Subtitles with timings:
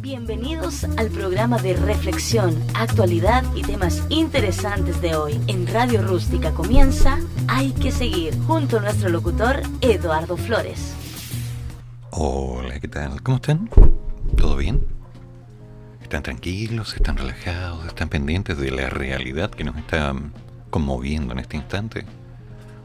[0.00, 5.40] Bienvenidos al programa de reflexión, actualidad y temas interesantes de hoy.
[5.48, 10.94] En Radio Rústica comienza Hay que seguir, junto a nuestro locutor Eduardo Flores.
[12.12, 13.20] Hola, ¿qué tal?
[13.22, 13.68] ¿Cómo están?
[14.36, 14.86] ¿Todo bien?
[16.00, 16.94] ¿Están tranquilos?
[16.94, 17.84] ¿Están relajados?
[17.84, 20.14] ¿Están pendientes de la realidad que nos está
[20.70, 22.06] conmoviendo en este instante?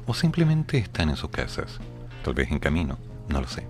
[0.07, 1.79] ¿O simplemente están en sus casas?
[2.23, 2.97] Tal vez en camino,
[3.29, 3.67] no lo sé.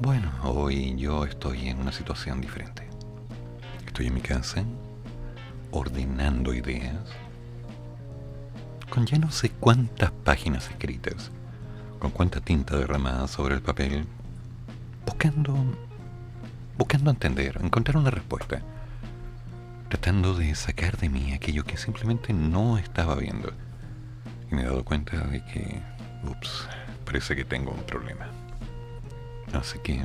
[0.00, 2.88] Bueno, hoy yo estoy en una situación diferente.
[3.84, 4.62] Estoy en mi casa,
[5.72, 7.02] ordenando ideas,
[8.90, 11.32] con ya no sé cuántas páginas escritas,
[11.98, 14.06] con cuánta tinta derramada sobre el papel,
[15.04, 15.56] buscando,
[16.76, 18.62] buscando entender, encontrar una respuesta,
[19.88, 23.50] tratando de sacar de mí aquello que simplemente no estaba viendo.
[24.48, 25.82] Y me he dado cuenta de que,
[26.22, 26.68] ups,
[27.04, 28.37] parece que tengo un problema.
[29.52, 30.04] Así que...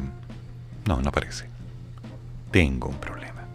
[0.86, 1.48] No, no parece.
[2.52, 3.46] Tengo un problema.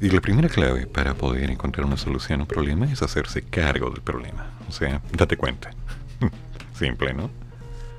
[0.00, 3.90] Y la primera clave para poder encontrar una solución a un problema es hacerse cargo
[3.90, 4.46] del problema.
[4.68, 5.70] O sea, date cuenta.
[6.74, 7.30] Simple, ¿no?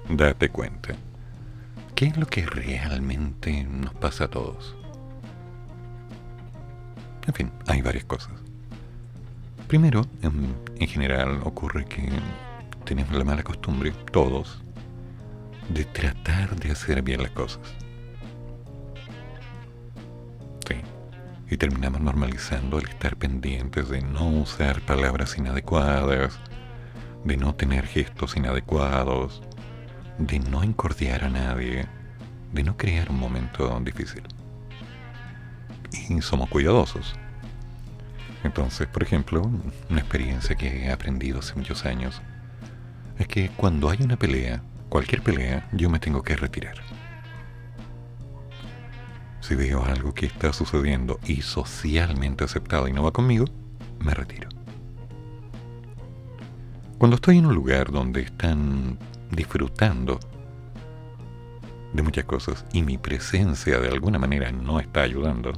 [0.09, 0.95] Date cuenta.
[1.95, 4.76] ¿Qué es lo que realmente nos pasa a todos?
[7.28, 8.31] En fin, hay varias cosas.
[9.67, 12.09] Primero, en, en general ocurre que
[12.86, 14.61] tenemos la mala costumbre, todos,
[15.70, 17.62] de tratar de hacer bien las cosas.
[20.67, 20.76] Sí.
[21.50, 26.39] Y terminamos normalizando el estar pendientes de no usar palabras inadecuadas,
[27.23, 29.42] de no tener gestos inadecuados,
[30.17, 31.88] de no incordiar a nadie,
[32.54, 34.23] de no crear un momento difícil.
[36.09, 37.16] Y somos cuidadosos.
[38.44, 39.42] Entonces, por ejemplo,
[39.89, 42.22] una experiencia que he aprendido hace muchos años
[43.17, 46.76] es que cuando hay una pelea, cualquier pelea, yo me tengo que retirar.
[49.40, 53.45] Si veo algo que está sucediendo y socialmente aceptado y no va conmigo,
[54.00, 54.50] me retiro.
[57.00, 59.00] Cuando estoy en un lugar donde están
[59.32, 60.20] disfrutando
[61.94, 65.54] de muchas cosas y mi presencia de alguna manera no está ayudando,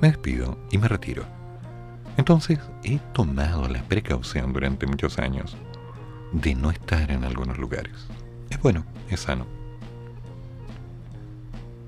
[0.00, 1.24] me despido y me retiro.
[2.16, 5.56] Entonces he tomado la precaución durante muchos años
[6.32, 8.07] de no estar en algunos lugares.
[8.50, 9.46] Es bueno, es sano.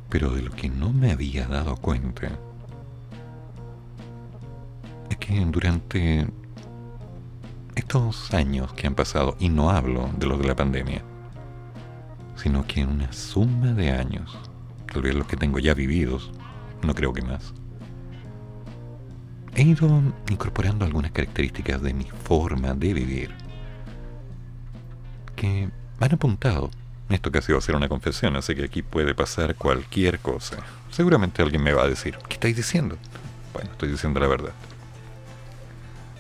[0.09, 2.29] Pero de lo que no me había dado cuenta
[5.09, 6.27] es que durante
[7.75, 11.03] estos años que han pasado, y no hablo de los de la pandemia,
[12.37, 14.39] sino que en una suma de años,
[14.93, 16.31] tal vez los que tengo ya vividos,
[16.83, 17.55] no creo que más,
[19.55, 23.35] he ido incorporando algunas características de mi forma de vivir
[25.37, 25.71] que
[26.07, 26.71] han apuntado.
[27.09, 30.59] Esto casi va a ser una confesión, así que aquí puede pasar cualquier cosa.
[30.91, 32.97] Seguramente alguien me va a decir, ¿qué estáis diciendo?
[33.53, 34.53] Bueno, estoy diciendo la verdad.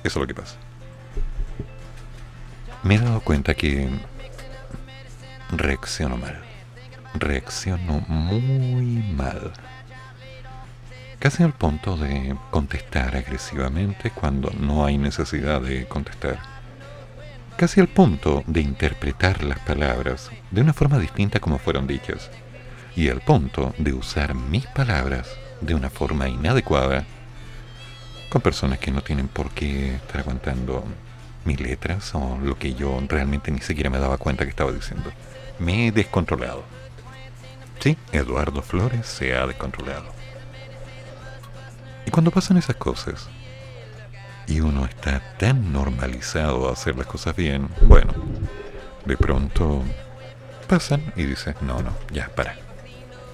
[0.03, 0.57] Eso es lo que pasa.
[2.83, 3.89] Me he dado cuenta que
[5.53, 6.41] reacciono mal.
[7.15, 9.53] Reacciono muy mal.
[11.19, 16.50] Casi al punto de contestar agresivamente cuando no hay necesidad de contestar
[17.61, 22.31] casi al punto de interpretar las palabras de una forma distinta como fueron dichas,
[22.97, 25.29] y al punto de usar mis palabras
[25.61, 27.05] de una forma inadecuada
[28.31, 30.83] con personas que no tienen por qué estar aguantando
[31.45, 35.13] mis letras o lo que yo realmente ni siquiera me daba cuenta que estaba diciendo.
[35.59, 36.65] Me he descontrolado.
[37.79, 40.07] Sí, Eduardo Flores se ha descontrolado.
[42.07, 43.29] Y cuando pasan esas cosas,
[44.51, 48.13] y uno está tan normalizado a hacer las cosas bien, bueno,
[49.05, 49.85] de pronto
[50.67, 52.57] pasan y dices, no, no, ya, para,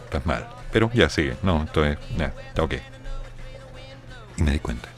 [0.04, 2.74] estás mal, pero ya sigue, no, entonces, ya, está ok.
[4.36, 4.90] Y me di cuenta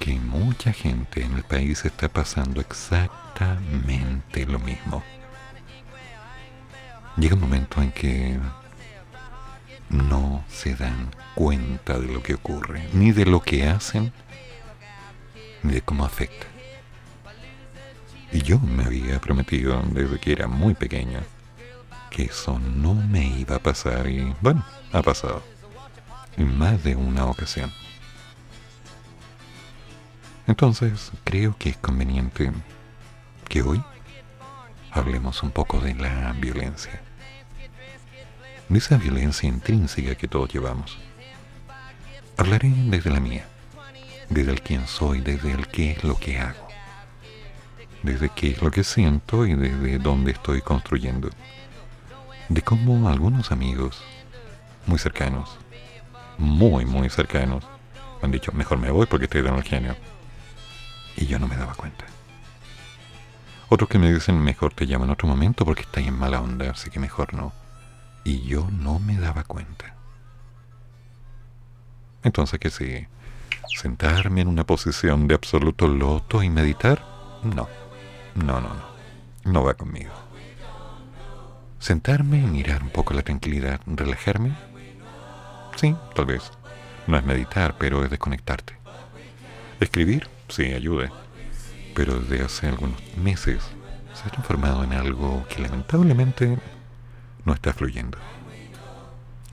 [0.00, 5.04] que mucha gente en el país está pasando exactamente lo mismo.
[7.16, 8.36] Llega un momento en que
[9.90, 14.12] no se dan cuenta de lo que ocurre, ni de lo que hacen,
[15.62, 16.46] de cómo afecta.
[18.32, 21.20] Y yo me había prometido desde que era muy pequeño
[22.10, 25.42] que eso no me iba a pasar y bueno, ha pasado.
[26.36, 27.70] En más de una ocasión.
[30.46, 32.50] Entonces creo que es conveniente
[33.48, 33.82] que hoy
[34.90, 37.00] hablemos un poco de la violencia.
[38.68, 40.98] De esa violencia intrínseca que todos llevamos.
[42.38, 43.46] Hablaré desde la mía
[44.32, 46.68] desde el quién soy, desde el qué es lo que hago,
[48.02, 51.30] desde qué es lo que siento y desde dónde estoy construyendo.
[52.48, 54.02] de cómo algunos amigos
[54.86, 55.58] muy cercanos,
[56.38, 57.64] muy, muy cercanos,
[58.22, 59.96] han dicho, mejor me voy porque estoy de el genio.
[61.16, 62.04] Y yo no me daba cuenta.
[63.68, 66.70] Otros que me dicen, mejor te llamo en otro momento porque está en mala onda,
[66.70, 67.52] así que mejor no.
[68.24, 69.94] Y yo no me daba cuenta.
[72.22, 73.06] Entonces, ¿qué sí?
[73.76, 77.04] ¿Sentarme en una posición de absoluto loto y meditar?
[77.42, 77.68] No,
[78.34, 78.92] no, no, no.
[79.44, 80.12] No va conmigo.
[81.78, 84.56] Sentarme y mirar un poco la tranquilidad, relajarme.
[85.76, 86.52] Sí, tal vez.
[87.08, 88.76] No es meditar, pero es desconectarte.
[89.80, 91.10] Escribir, sí, ayuda.
[91.96, 93.62] Pero desde hace algunos meses
[94.14, 96.56] se ha transformado en algo que lamentablemente
[97.44, 98.18] no está fluyendo.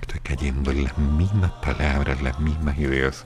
[0.01, 3.25] Estoy cayendo en las mismas palabras, las mismas ideas.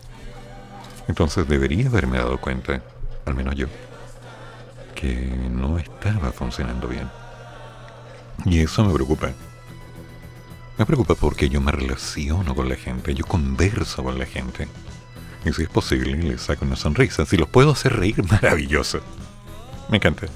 [1.07, 2.81] Entonces debería haberme dado cuenta,
[3.25, 3.67] al menos yo,
[4.95, 5.13] que
[5.51, 7.09] no estaba funcionando bien.
[8.45, 9.31] Y eso me preocupa.
[10.77, 14.67] Me preocupa porque yo me relaciono con la gente, yo converso con la gente.
[15.45, 17.25] Y si es posible, les saco una sonrisa.
[17.25, 19.01] Si los puedo hacer reír, maravilloso.
[19.89, 20.27] Me encanta.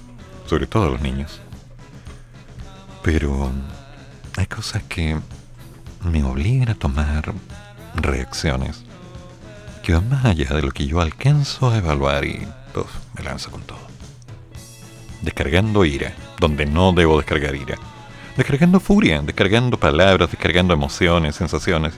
[0.45, 1.39] Sobre todo a los niños.
[3.03, 3.51] Pero
[4.35, 5.17] hay cosas que
[6.03, 7.33] me obligan a tomar
[7.95, 8.86] reacciones
[9.93, 12.47] van más allá de lo que yo alcanzo a evaluar y
[13.15, 13.79] me lanzo con todo.
[15.21, 17.77] Descargando ira, donde no debo descargar ira
[18.37, 21.93] descargando furia, descargando palabras, descargando emociones, sensaciones.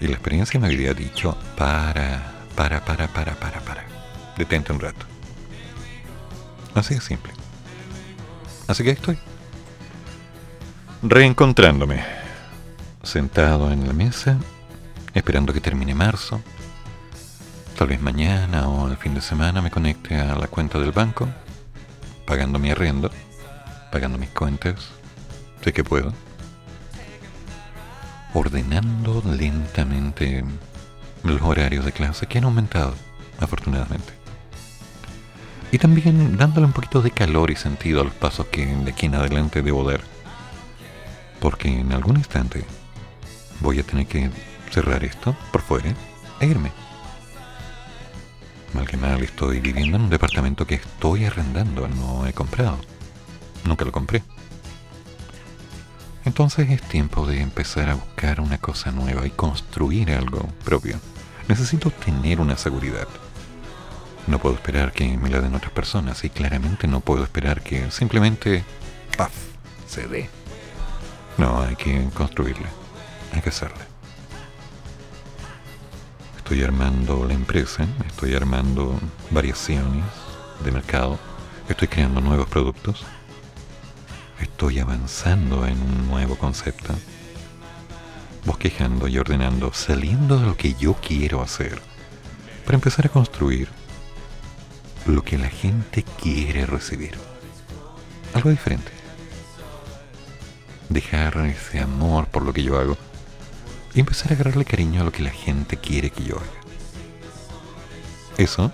[0.00, 3.84] Y la experiencia me había dicho, para, para, para, para, para, para.
[4.36, 5.06] Detente un rato.
[6.74, 7.32] Así de simple.
[8.66, 9.18] Así que estoy.
[11.02, 12.04] Reencontrándome.
[13.02, 14.38] Sentado en la mesa,
[15.14, 16.40] esperando que termine marzo.
[17.78, 21.28] Tal vez mañana o el fin de semana me conecte a la cuenta del banco,
[22.26, 23.10] pagando mi arriendo
[23.90, 24.88] pagando mis cuentas,
[25.62, 26.12] sé que puedo,
[28.34, 30.44] ordenando lentamente
[31.24, 32.94] los horarios de clase que han aumentado,
[33.40, 34.12] afortunadamente.
[35.72, 39.06] Y también dándole un poquito de calor y sentido a los pasos que de aquí
[39.06, 40.00] en adelante debo dar.
[41.38, 42.64] Porque en algún instante
[43.60, 44.30] voy a tener que
[44.70, 45.94] cerrar esto por fuera
[46.40, 46.72] e irme.
[48.72, 52.78] Mal que mal estoy viviendo en un departamento que estoy arrendando, no he comprado.
[53.64, 54.22] Nunca lo compré.
[56.24, 61.00] Entonces es tiempo de empezar a buscar una cosa nueva y construir algo propio.
[61.48, 63.08] Necesito tener una seguridad.
[64.26, 67.90] No puedo esperar que me la den otras personas y claramente no puedo esperar que
[67.90, 68.64] simplemente,
[69.16, 69.32] ¡paf!,
[69.88, 70.30] se dé.
[71.38, 72.68] No, hay que construirla.
[73.32, 73.89] Hay que hacerla.
[76.50, 78.98] Estoy armando la empresa, estoy armando
[79.30, 80.02] variaciones
[80.64, 81.16] de mercado,
[81.68, 83.04] estoy creando nuevos productos
[84.40, 86.92] Estoy avanzando en un nuevo concepto,
[88.44, 91.80] bosquejando y ordenando, saliendo de lo que yo quiero hacer,
[92.64, 93.68] para empezar a construir
[95.06, 97.12] lo que la gente quiere recibir.
[98.34, 98.90] Algo diferente.
[100.88, 102.96] Dejar ese amor por lo que yo hago
[103.94, 106.60] y empezar a agarrarle cariño a lo que la gente quiere que yo haga.
[108.36, 108.72] Eso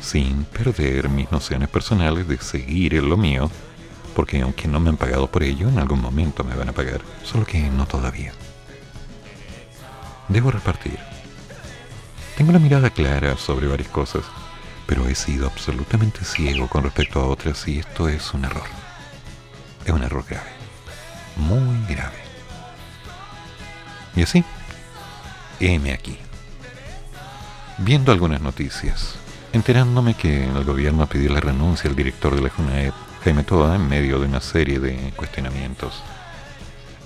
[0.00, 3.50] sin perder mis nociones personales de seguir en lo mío
[4.14, 7.02] porque aunque no me han pagado por ello, en algún momento me van a pagar,
[7.22, 8.32] solo que no todavía.
[10.28, 10.98] Debo repartir.
[12.36, 14.24] Tengo la mirada clara sobre varias cosas,
[14.86, 18.66] pero he sido absolutamente ciego con respecto a otras y esto es un error.
[19.84, 20.50] Es un error grave.
[21.36, 22.25] Muy grave.
[24.16, 24.44] Y así,
[25.60, 26.18] heme aquí.
[27.78, 29.16] Viendo algunas noticias,
[29.52, 33.88] enterándome que el gobierno pidió la renuncia al director de la JUNAEP Jaime Toda en
[33.88, 36.02] medio de una serie de cuestionamientos,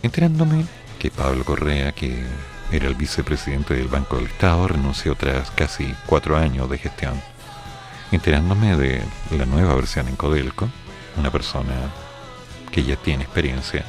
[0.03, 0.65] enterándome
[0.99, 2.25] que Pablo Correa, que
[2.71, 7.21] era el vicepresidente del Banco del Estado, renunció tras casi cuatro años de gestión,
[8.13, 9.03] enterándome de
[9.37, 10.69] la nueva versión en Codelco,
[11.17, 11.75] una persona
[12.71, 13.85] que ya tiene experiencia,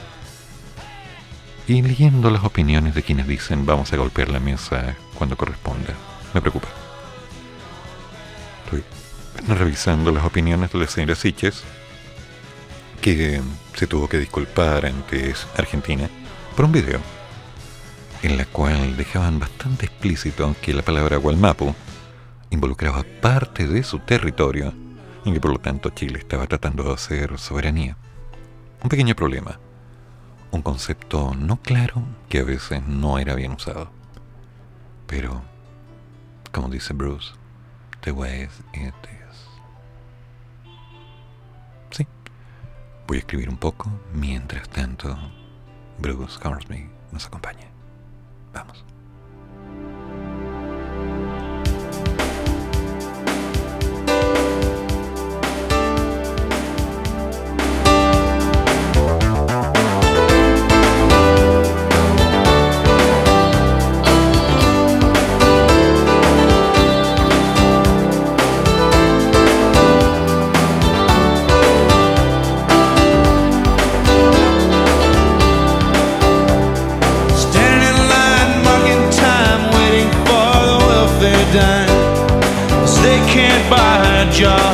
[1.68, 5.94] y leyendo las opiniones de quienes dicen vamos a golpear la mesa cuando corresponda.
[6.34, 6.68] Me preocupa.
[8.66, 8.84] Estoy
[9.56, 11.64] revisando las opiniones de la señora Siches
[13.02, 13.42] que
[13.74, 16.10] se tuvo que disculpar ante Argentina
[16.56, 17.00] por un video
[18.22, 21.74] en la cual dejaban bastante explícito que la palabra Gualmapu
[22.52, 24.74] involucraba parte de su territorio
[25.26, 27.98] y que por lo tanto Chile estaba tratando de hacer soberanía.
[28.84, 29.60] Un pequeño problema,
[30.52, 33.90] un concepto no claro que a veces no era bien usado.
[35.08, 35.42] Pero,
[36.52, 37.34] como dice Bruce,
[38.02, 39.48] the way it is.
[41.92, 42.08] Sí,
[43.08, 45.18] voy a escribir un poco mientras tanto
[46.00, 47.68] Bruce Hornsby nos acompaña.
[48.54, 48.86] Vamos.
[83.72, 84.68] by her jaw.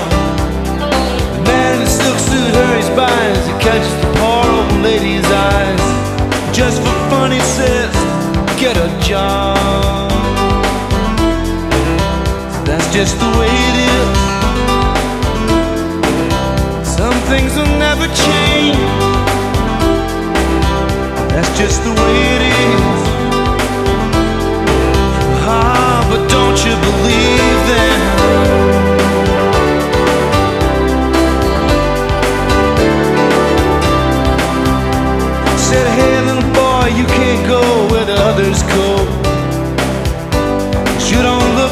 [1.36, 5.30] The man in a silk suit hurries by as he catches the poor old lady's
[5.54, 5.86] eyes.
[6.52, 7.94] Just for fun, he says,
[8.58, 10.10] Get a job.
[12.66, 14.18] That's just the way it is.
[16.98, 18.82] Some things will never change.
[21.34, 23.00] That's just the way it is.
[25.46, 28.47] Ah, but don't you believe them?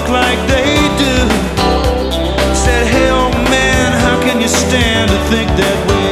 [0.09, 1.15] like they do.
[2.53, 6.11] Said, hey, old man, how can you stand to think that way?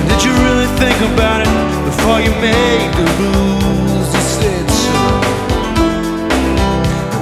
[0.00, 1.50] And did you really think about it
[1.84, 4.08] before you made the rules?
[4.14, 4.98] He said, so.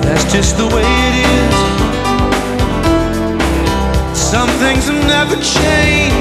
[0.07, 1.57] That's just the way it is.
[4.19, 6.17] Some things have never changed.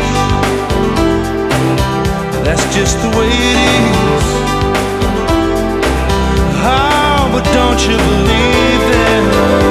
[2.46, 4.26] That's just the way it is.
[6.68, 9.65] Oh, but don't you believe it?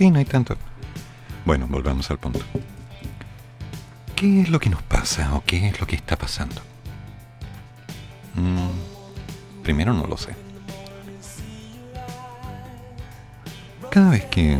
[0.00, 0.56] Sí, no hay tanto.
[1.44, 2.40] Bueno, volvamos al punto.
[4.16, 6.62] ¿Qué es lo que nos pasa o qué es lo que está pasando?
[8.32, 10.34] Mm, primero no lo sé.
[13.90, 14.58] Cada vez que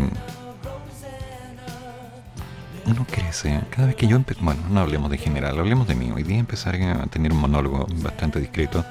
[2.84, 6.12] uno crece, cada vez que yo empecé, bueno, no hablemos de general, hablemos de mí.
[6.12, 8.84] Hoy día empezar a tener un monólogo bastante discreto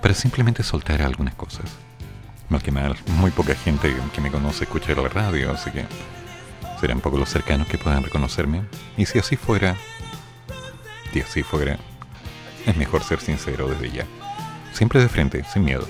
[0.00, 1.66] para simplemente soltar algunas cosas.
[2.52, 5.86] Mal que mal, muy poca gente que me conoce escucha la radio, así que
[6.78, 8.64] serán pocos los cercanos que puedan reconocerme.
[8.98, 9.74] Y si así fuera,
[11.14, 11.78] si así fuera,
[12.66, 14.06] es mejor ser sincero desde ya.
[14.74, 15.86] Siempre de frente, sin miedo.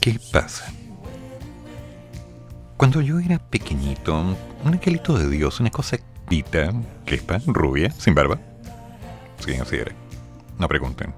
[0.00, 0.72] ¿Qué pasa?
[2.78, 6.72] Cuando yo era pequeñito, un angelito de Dios, una cosa pita,
[7.04, 8.40] crespa, rubia, sin barba.
[9.44, 9.92] Sí, así era.
[10.58, 11.12] No pregunten.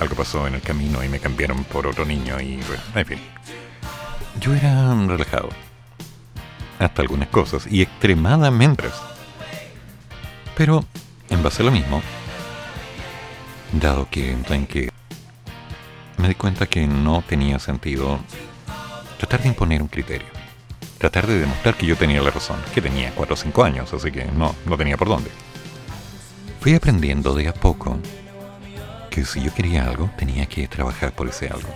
[0.00, 3.18] Algo pasó en el camino y me cambiaron por otro niño y bueno, en fin.
[4.40, 5.50] Yo era relajado.
[6.78, 8.84] Hasta algunas cosas y extremadamente.
[10.56, 10.84] Pero,
[11.28, 12.02] en base a lo mismo,
[13.72, 14.90] dado que en que
[16.16, 18.18] me di cuenta que no tenía sentido
[19.18, 20.28] tratar de imponer un criterio.
[20.96, 24.10] Tratar de demostrar que yo tenía la razón, que tenía 4 o 5 años, así
[24.10, 25.30] que no, no tenía por dónde.
[26.60, 27.98] Fui aprendiendo de a poco
[29.10, 31.68] que si yo quería algo, tenía que trabajar por ese algo.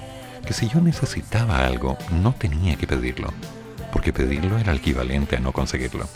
[0.46, 3.32] Que si yo necesitaba algo, no tenía que pedirlo,
[3.92, 6.08] porque pedirlo era el equivalente a no conseguirlo.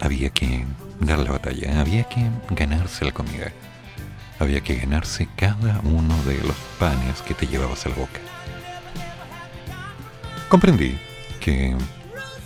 [0.00, 0.64] Había que
[1.00, 3.52] dar la batalla, había que ganarse la comida,
[4.38, 8.20] había que ganarse cada uno de los panes que te llevabas a la boca.
[10.48, 10.98] Comprendí
[11.40, 11.74] que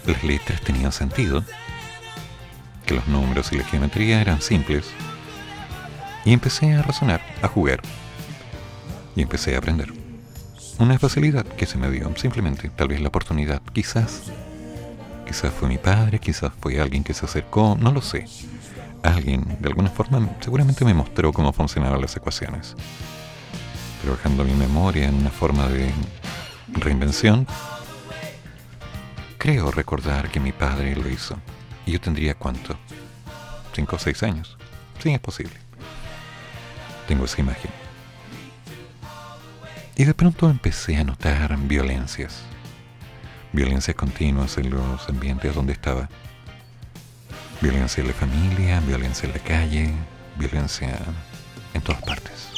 [0.06, 1.44] las letras tenían sentido,
[2.86, 4.86] que los números y la geometría eran simples,
[6.24, 7.80] y empecé a razonar, a jugar,
[9.16, 9.92] y empecé a aprender.
[10.78, 14.22] Una facilidad que se me dio, simplemente, tal vez la oportunidad, quizás,
[15.26, 18.26] quizás fue mi padre, quizás fue alguien que se acercó, no lo sé.
[19.02, 22.74] Alguien, de alguna forma, seguramente me mostró cómo funcionaban las ecuaciones.
[24.02, 25.90] Trabajando mi memoria en una forma de
[26.72, 27.46] reinvención,
[29.40, 31.34] Creo recordar que mi padre lo hizo.
[31.86, 32.76] ¿Y yo tendría cuánto?
[33.74, 34.58] ¿Cinco o seis años?
[35.02, 35.54] Sí, es posible.
[37.10, 37.72] Tengo esa imagen.
[39.96, 42.42] Y de pronto empecé a notar violencias.
[43.52, 46.08] Violencias continuas en los ambientes donde estaba.
[47.60, 49.90] Violencia en la familia, violencia en la calle,
[50.36, 51.00] violencia
[51.74, 52.52] en todas partes.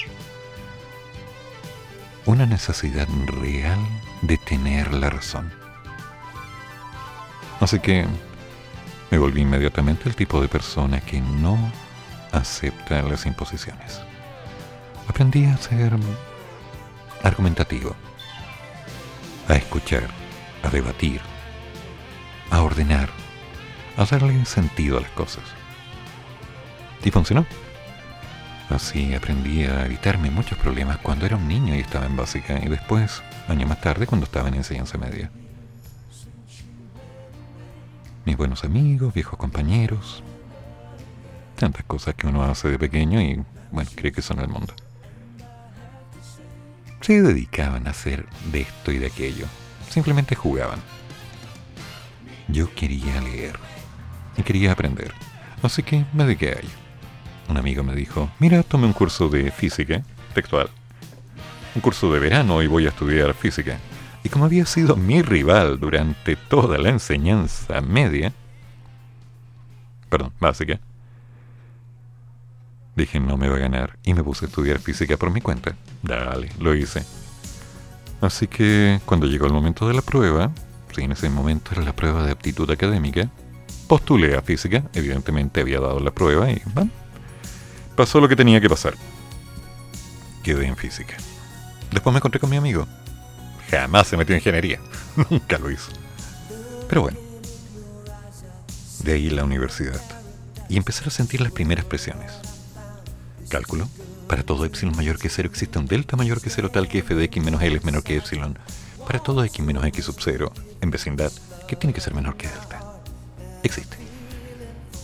[2.27, 3.79] Una necesidad real
[4.21, 5.51] de tener la razón
[7.59, 8.05] Así que
[9.11, 11.57] me volví inmediatamente el tipo de persona que no
[12.33, 14.12] acepta las imposiciones.
[15.09, 15.93] Aprendí a ser
[17.23, 17.95] argumentativo,
[19.49, 20.09] a escuchar,
[20.63, 21.21] a debatir,
[22.51, 23.09] a ordenar,
[23.97, 25.45] a darle sentido a las cosas.
[27.05, 27.47] Y funcionó.
[28.71, 32.69] Así aprendí a evitarme muchos problemas cuando era un niño y estaba en básica y
[32.69, 35.31] después, años más tarde, cuando estaba en enseñanza media
[38.25, 40.23] mis buenos amigos, viejos compañeros,
[41.57, 44.75] tantas cosas que uno hace de pequeño y, bueno, cree que son el mundo.
[47.03, 49.47] Se dedicaban a hacer de esto y de aquello,
[49.91, 50.79] simplemente jugaban.
[52.47, 53.59] Yo quería leer
[54.37, 55.13] y quería aprender,
[55.65, 56.71] así que me dediqué a ello.
[57.49, 60.71] Un amigo me dijo, mira, tome un curso de física textual,
[61.75, 63.79] un curso de verano y voy a estudiar física.
[64.23, 68.33] Y como había sido mi rival durante toda la enseñanza media,
[70.09, 70.79] perdón, básica,
[72.97, 75.75] dije no me va a ganar y me puse a estudiar física por mi cuenta.
[76.03, 77.05] Dale, lo hice.
[78.21, 80.51] Así que cuando llegó el momento de la prueba,
[80.95, 83.29] sí, en ese momento era la prueba de aptitud académica,
[83.89, 86.63] postulé a física, evidentemente había dado la prueba y
[87.97, 88.95] pasó lo que tenía que pasar.
[90.45, 91.17] Quedé en física.
[91.91, 92.87] Después me encontré con mi amigo,
[93.73, 94.79] Jamás se metió en ingeniería.
[95.31, 95.91] Nunca lo hizo.
[96.89, 97.19] Pero bueno.
[99.03, 100.01] De ahí la universidad.
[100.69, 102.33] Y empezar a sentir las primeras presiones.
[103.53, 103.89] Cálculo.
[104.29, 107.15] Para todo epsilon mayor que cero existe un delta mayor que cero tal que f
[107.15, 108.59] de x menos l es menor que epsilon.
[109.07, 111.31] Para todo x menos x sub cero en vecindad,
[111.69, 112.81] que tiene que ser menor que delta.
[113.63, 113.97] Existe.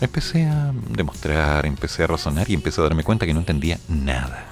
[0.00, 4.46] Empecé a demostrar, empecé a razonar y empecé a darme cuenta que no entendía nada.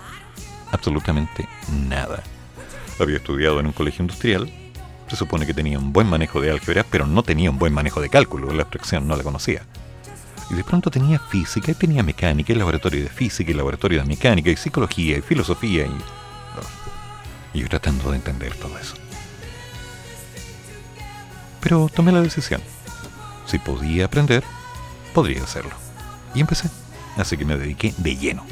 [0.71, 1.49] Absolutamente
[1.89, 2.23] nada
[3.03, 4.51] había estudiado en un colegio industrial,
[5.09, 8.01] se supone que tenía un buen manejo de álgebra, pero no tenía un buen manejo
[8.01, 9.63] de cálculo, la abstracción no la conocía.
[10.51, 14.07] Y de pronto tenía física, y tenía mecánica, y laboratorio de física, y laboratorio de
[14.07, 17.59] mecánica, y psicología, y filosofía, y...
[17.59, 18.95] Yo tratando de entender todo eso.
[21.61, 22.61] Pero tomé la decisión.
[23.47, 24.45] Si podía aprender,
[25.15, 25.73] podría hacerlo.
[26.35, 26.69] Y empecé.
[27.17, 28.45] Así que me dediqué de lleno.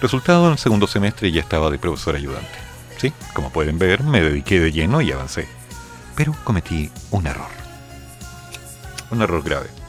[0.00, 2.48] Resultado, en el segundo semestre ya estaba de profesor ayudante.
[2.96, 5.48] Sí, como pueden ver, me dediqué de lleno y avancé.
[6.14, 7.50] Pero cometí un error.
[9.10, 9.79] un error grave.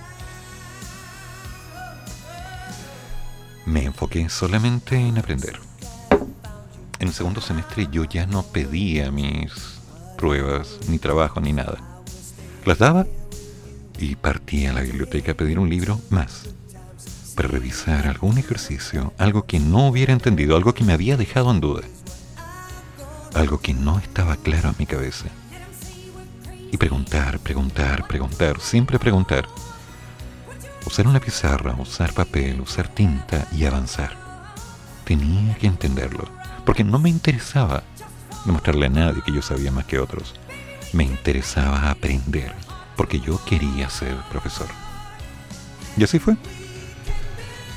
[3.65, 5.59] Me enfoqué solamente en aprender.
[6.99, 9.51] En el segundo semestre yo ya no pedía mis
[10.17, 11.77] pruebas, ni trabajo, ni nada.
[12.65, 13.07] Las daba
[13.97, 16.49] y partía a la biblioteca a pedir un libro más
[17.35, 21.61] para revisar algún ejercicio, algo que no hubiera entendido, algo que me había dejado en
[21.61, 21.83] duda,
[23.33, 25.25] algo que no estaba claro en mi cabeza.
[26.71, 29.47] Y preguntar, preguntar, preguntar, siempre preguntar.
[30.85, 34.17] Usar una pizarra, usar papel, usar tinta y avanzar.
[35.05, 36.27] Tenía que entenderlo,
[36.65, 37.83] porque no me interesaba
[38.45, 40.35] demostrarle a nadie que yo sabía más que otros.
[40.93, 42.53] Me interesaba aprender,
[42.97, 44.67] porque yo quería ser profesor.
[45.97, 46.35] Y así fue.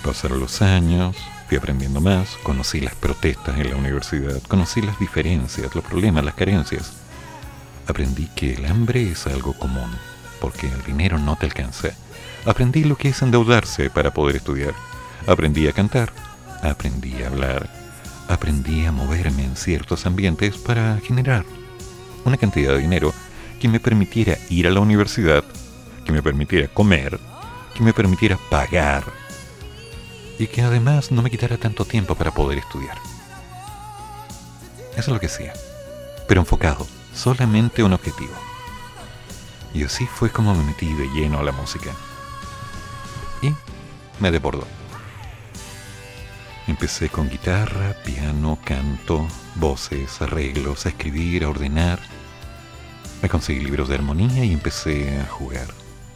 [0.03, 1.17] Pasaron los años,
[1.49, 6.35] fui aprendiendo más, conocí las protestas en la universidad, conocí las diferencias, los problemas, las
[6.35, 6.93] carencias.
[7.87, 9.91] Aprendí que el hambre es algo común,
[10.41, 11.91] porque el dinero no te alcanza.
[12.47, 14.75] Aprendí lo que es endeudarse para poder estudiar.
[15.27, 16.13] Aprendí a cantar,
[16.63, 17.71] aprendí a hablar,
[18.29, 21.45] aprendí a moverme en ciertos ambientes para generar
[22.25, 23.13] una cantidad de dinero
[23.61, 25.43] que me permitiera ir a la universidad,
[26.05, 27.19] que me permitiera comer,
[27.75, 29.05] que me permitiera pagar
[30.39, 32.99] y que además no me quitara tanto tiempo para poder estudiar.
[34.93, 35.55] Eso es lo que hacía,
[36.29, 38.35] pero enfocado, solamente un objetivo.
[39.73, 41.91] Y así fue como me metí de lleno a la música.
[43.43, 43.53] Y
[44.21, 44.67] me desbordó.
[46.67, 52.01] Empecé con guitarra, piano, canto, voces, arreglos, a escribir, a ordenar.
[53.21, 55.67] Me conseguí libros de armonía y empecé a jugar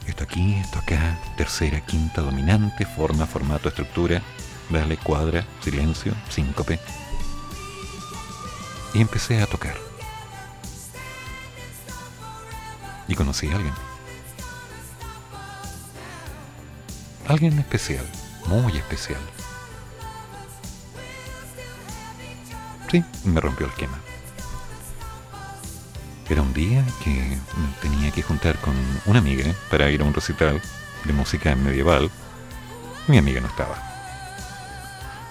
[0.06, 4.22] esto aquí, esto acá, tercera, quinta, dominante, forma, formato, estructura,
[4.70, 6.80] dale, cuadra, silencio, síncope.
[8.94, 9.76] Y empecé a tocar.
[13.06, 13.87] Y conocí a alguien.
[17.28, 18.06] Alguien especial,
[18.46, 19.20] muy especial.
[22.90, 23.98] Sí, me rompió el esquema.
[26.30, 27.36] Era un día que
[27.82, 30.62] tenía que juntar con una amiga para ir a un recital
[31.04, 32.10] de música medieval.
[33.08, 33.76] Mi amiga no estaba.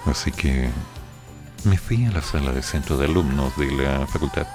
[0.06, 0.70] Así que
[1.64, 4.46] me fui a la sala de centro de alumnos de la facultad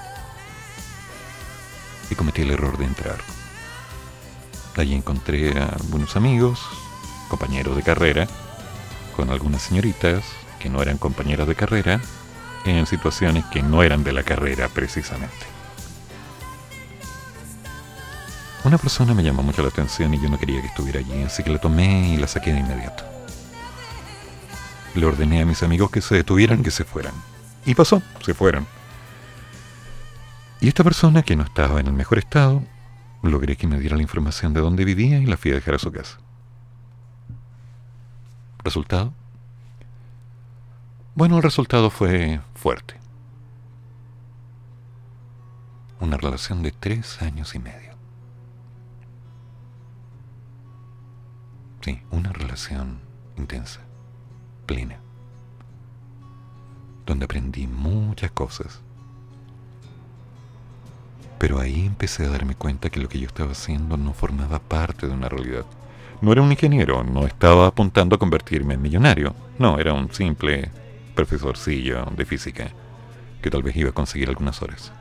[2.09, 3.17] y cometí el error de entrar.
[4.77, 6.61] Allí encontré a algunos amigos,
[7.33, 8.27] compañeros de carrera,
[9.15, 10.23] con algunas señoritas
[10.59, 11.99] que no eran compañeras de carrera,
[12.63, 15.47] en situaciones que no eran de la carrera precisamente.
[18.63, 21.41] Una persona me llamó mucho la atención y yo no quería que estuviera allí, así
[21.41, 23.03] que la tomé y la saqué de inmediato.
[24.93, 27.15] Le ordené a mis amigos que se detuvieran, que se fueran.
[27.65, 28.67] Y pasó, se fueron.
[30.61, 32.61] Y esta persona, que no estaba en el mejor estado,
[33.23, 35.79] logré que me diera la información de dónde vivía y la fui a dejar a
[35.79, 36.22] su casa.
[38.63, 39.13] ¿Resultado?
[41.15, 42.95] Bueno, el resultado fue fuerte.
[45.99, 47.93] Una relación de tres años y medio.
[51.81, 52.99] Sí, una relación
[53.37, 53.81] intensa,
[54.65, 54.97] plena,
[57.05, 58.81] donde aprendí muchas cosas.
[61.37, 65.07] Pero ahí empecé a darme cuenta que lo que yo estaba haciendo no formaba parte
[65.07, 65.65] de una realidad.
[66.23, 69.35] No era un ingeniero, no estaba apuntando a convertirme en millonario.
[69.59, 70.71] No, era un simple
[71.15, 72.69] profesorcillo de física
[73.41, 74.93] que tal vez iba a conseguir algunas horas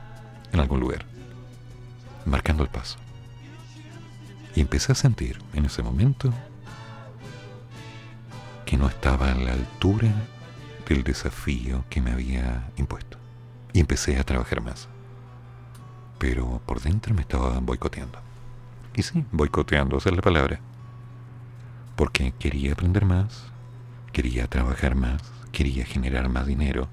[0.51, 1.05] en algún lugar,
[2.25, 2.97] marcando el paso.
[4.53, 6.29] Y empecé a sentir en ese momento
[8.65, 10.11] que no estaba a la altura
[10.89, 13.17] del desafío que me había impuesto.
[13.71, 14.89] Y empecé a trabajar más.
[16.19, 18.19] Pero por dentro me estaba boicoteando.
[18.93, 20.59] Y sí, boicoteando, es la palabra.
[22.03, 23.45] Porque quería aprender más,
[24.11, 25.21] quería trabajar más,
[25.53, 26.89] quería generar más dinero,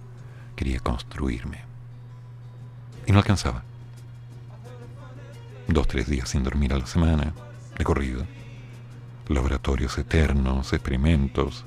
[0.55, 1.62] quería construirme.
[3.09, 3.64] Y no alcanzaba.
[5.66, 7.35] Dos, tres días sin dormir a la semana,
[7.77, 8.25] de corrido
[9.27, 11.64] laboratorios eternos, experimentos,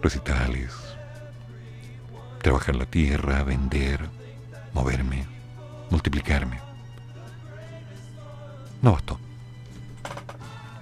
[0.00, 0.76] recitales,
[2.40, 4.08] trabajar la tierra, vender,
[4.72, 5.26] moverme,
[5.90, 6.60] multiplicarme.
[8.80, 9.18] No bastó.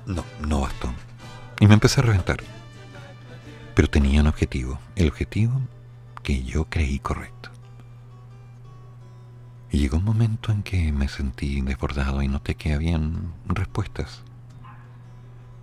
[0.04, 0.92] No, no bastó.
[1.60, 2.38] Y me empecé a reventar.
[3.74, 5.60] Pero tenía un objetivo, el objetivo
[6.22, 7.50] que yo creí correcto.
[9.70, 14.22] Y llegó un momento en que me sentí desbordado y noté que habían respuestas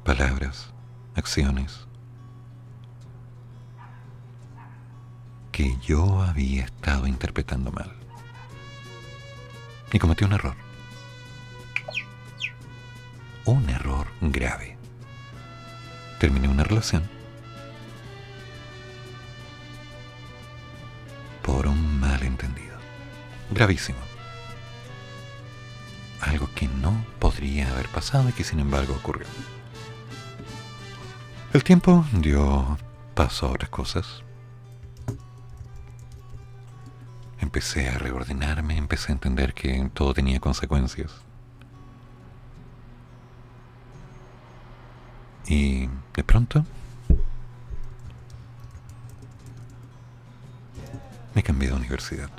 [0.03, 0.73] palabras,
[1.15, 1.87] acciones
[5.51, 7.91] que yo había estado interpretando mal.
[9.91, 10.55] Y cometí un error.
[13.45, 14.70] Un error grave.
[16.21, 17.01] Terminé una relación
[21.41, 22.75] por un malentendido.
[23.49, 23.97] Gravísimo.
[26.19, 29.25] Algo que no podría haber pasado y que sin embargo ocurrió.
[31.53, 32.77] El tiempo dio
[33.15, 34.21] paso a otras cosas.
[37.39, 41.23] Empecé a reordenarme, empecé a entender que todo tenía consecuencias.
[45.47, 46.65] Y de pronto
[51.33, 52.29] me cambié de universidad.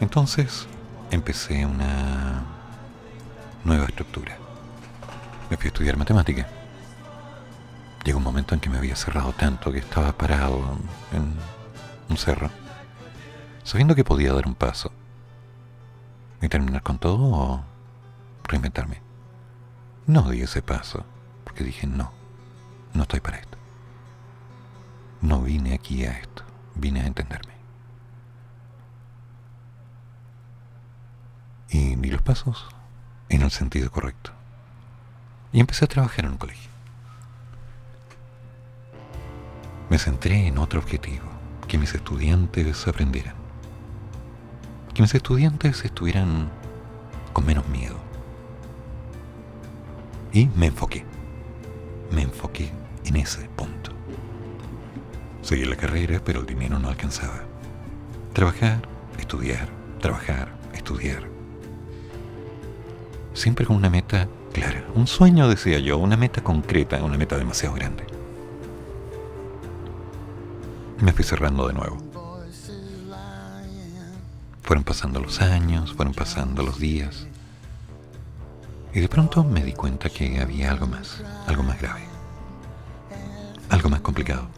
[0.00, 0.66] Entonces
[1.10, 2.44] empecé una
[3.64, 4.36] nueva estructura.
[5.50, 6.46] Me fui a estudiar matemática.
[8.04, 10.78] Llegó un momento en que me había cerrado tanto que estaba parado
[11.12, 11.34] en
[12.08, 12.50] un cerro,
[13.66, 14.92] sabiendo que podía dar un paso
[16.40, 17.64] y terminar con todo o
[18.44, 19.02] reinventarme.
[20.06, 21.04] No di ese paso,
[21.42, 22.12] porque dije no,
[22.94, 23.58] no estoy para esto.
[25.20, 26.44] No vine aquí a esto,
[26.76, 27.54] vine a entenderme.
[31.68, 32.68] Y di los pasos
[33.28, 34.30] en el sentido correcto.
[35.52, 36.70] Y empecé a trabajar en un colegio.
[39.90, 41.26] Me centré en otro objetivo,
[41.66, 43.45] que mis estudiantes aprendieran.
[44.96, 46.48] Que mis estudiantes estuvieran
[47.34, 47.96] con menos miedo
[50.32, 51.04] y me enfoqué.
[52.10, 52.72] Me enfoqué
[53.04, 53.90] en ese punto.
[55.42, 57.42] Seguí la carrera, pero el dinero no alcanzaba.
[58.32, 59.68] Trabajar, estudiar,
[60.00, 61.28] trabajar, estudiar.
[63.34, 64.82] Siempre con una meta clara.
[64.94, 68.06] Un sueño, decía yo, una meta concreta, una meta demasiado grande.
[71.02, 72.05] Me fui cerrando de nuevo.
[74.66, 77.28] Fueron pasando los años, fueron pasando los días.
[78.92, 82.02] Y de pronto me di cuenta que había algo más, algo más grave,
[83.70, 84.48] algo más complicado.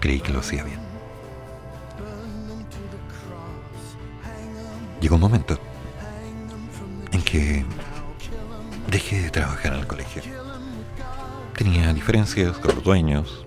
[0.00, 0.80] Creí que lo hacía bien.
[5.02, 5.58] Llegó un momento
[7.12, 7.62] en que
[8.90, 10.22] dejé de trabajar en el colegio.
[11.54, 13.44] Tenía diferencias con los dueños.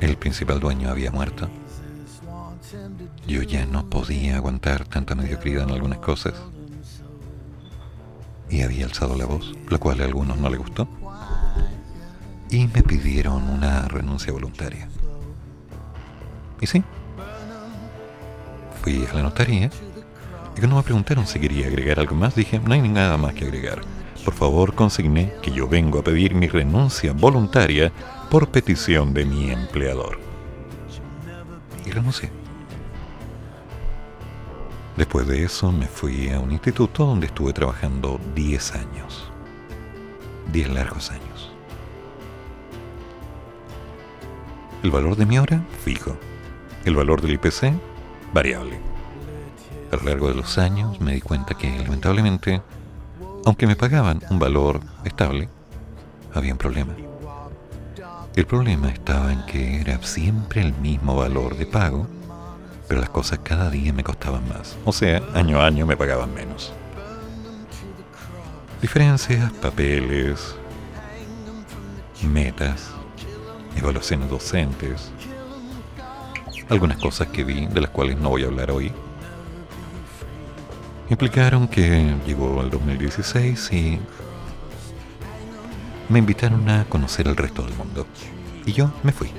[0.00, 1.48] El principal dueño había muerto.
[3.26, 6.34] Yo ya no podía aguantar tanta mediocridad en algunas cosas
[8.50, 10.86] y había alzado la voz, lo cual a algunos no le gustó,
[12.50, 14.88] y me pidieron una renuncia voluntaria.
[16.60, 16.84] Y sí,
[18.82, 19.70] fui a la notaría
[20.56, 23.44] y cuando me preguntaron si quería agregar algo más, dije, no hay nada más que
[23.44, 23.80] agregar.
[24.24, 27.92] Por favor, consigné que yo vengo a pedir mi renuncia voluntaria
[28.30, 30.18] por petición de mi empleador.
[31.84, 32.30] Y renuncié.
[34.96, 39.30] Después de eso me fui a un instituto donde estuve trabajando 10 años.
[40.52, 41.50] 10 largos años.
[44.84, 46.16] El valor de mi hora, fijo.
[46.84, 47.72] El valor del IPC,
[48.32, 48.78] variable.
[49.90, 52.62] A lo largo de los años me di cuenta que lamentablemente,
[53.44, 55.48] aunque me pagaban un valor estable,
[56.34, 56.94] había un problema.
[58.36, 62.06] El problema estaba en que era siempre el mismo valor de pago
[62.88, 64.76] pero las cosas cada día me costaban más.
[64.84, 66.72] O sea, año a año me pagaban menos.
[68.80, 70.56] Diferencias, papeles,
[72.22, 72.90] metas,
[73.76, 75.10] evaluaciones docentes,
[76.68, 78.92] algunas cosas que vi de las cuales no voy a hablar hoy,
[81.10, 83.98] implicaron que llegó el 2016 y
[86.08, 88.06] me invitaron a conocer el resto del mundo.
[88.66, 89.30] Y yo me fui.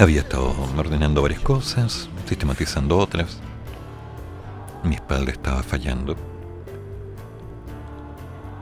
[0.00, 3.38] Había estado ordenando varias cosas, sistematizando otras.
[4.82, 6.16] Mi espalda estaba fallando.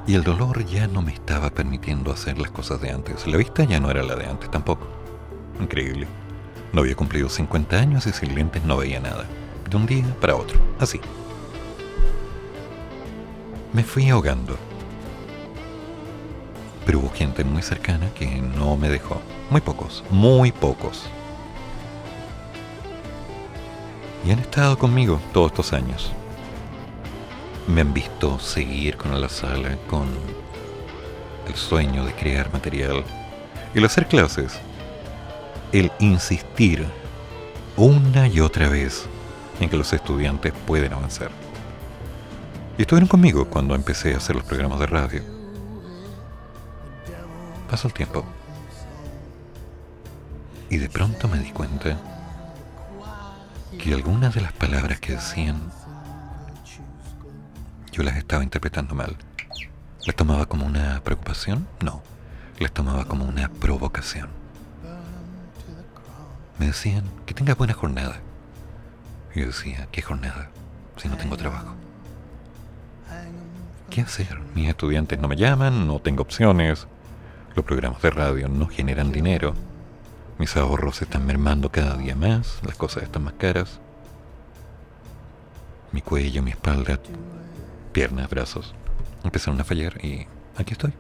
[0.09, 3.24] Y el dolor ya no me estaba permitiendo hacer las cosas de antes.
[3.29, 4.88] La vista ya no era la de antes tampoco.
[5.61, 6.09] Increíble.
[6.72, 9.24] No había cumplido 50 años y sin lentes no veía nada.
[9.70, 10.59] De un día para otro.
[10.81, 11.01] Así.
[13.72, 14.57] Me fui ahogando.
[16.85, 19.20] Pero hubo gente muy cercana que no me dejó.
[19.51, 21.09] Muy pocos, muy pocos.
[24.24, 26.12] Y han estado conmigo todos estos años.
[27.66, 30.09] Me han visto seguir con la sala, con
[31.46, 33.04] el sueño de crear material,
[33.74, 34.59] el hacer clases,
[35.72, 36.87] el insistir
[37.76, 39.07] una y otra vez
[39.61, 41.31] en que los estudiantes pueden avanzar.
[42.76, 45.22] Y estuvieron conmigo cuando empecé a hacer los programas de radio.
[47.70, 48.24] Pasó el tiempo.
[50.70, 52.17] Y de pronto me di cuenta
[53.79, 55.71] que algunas de las palabras que decían
[57.93, 59.17] yo las estaba interpretando mal.
[60.07, 61.67] ¿Las tomaba como una preocupación?
[61.83, 62.03] No,
[62.59, 64.29] las tomaba como una provocación.
[66.59, 68.21] Me decían que tenga buena jornada.
[69.35, 70.51] Y yo decía, ¿qué jornada?
[70.97, 71.75] Si no tengo trabajo.
[73.91, 74.38] ¿Qué hacer?
[74.55, 76.87] Mis estudiantes no me llaman, no tengo opciones.
[77.55, 79.55] Los programas de radio no generan dinero.
[80.38, 83.81] Mis ahorros se están mermando cada día más, las cosas están más caras.
[85.90, 87.01] Mi cuello, mi espalda,
[87.92, 88.72] piernas, brazos,
[89.24, 90.92] empezaron a fallar y aquí estoy.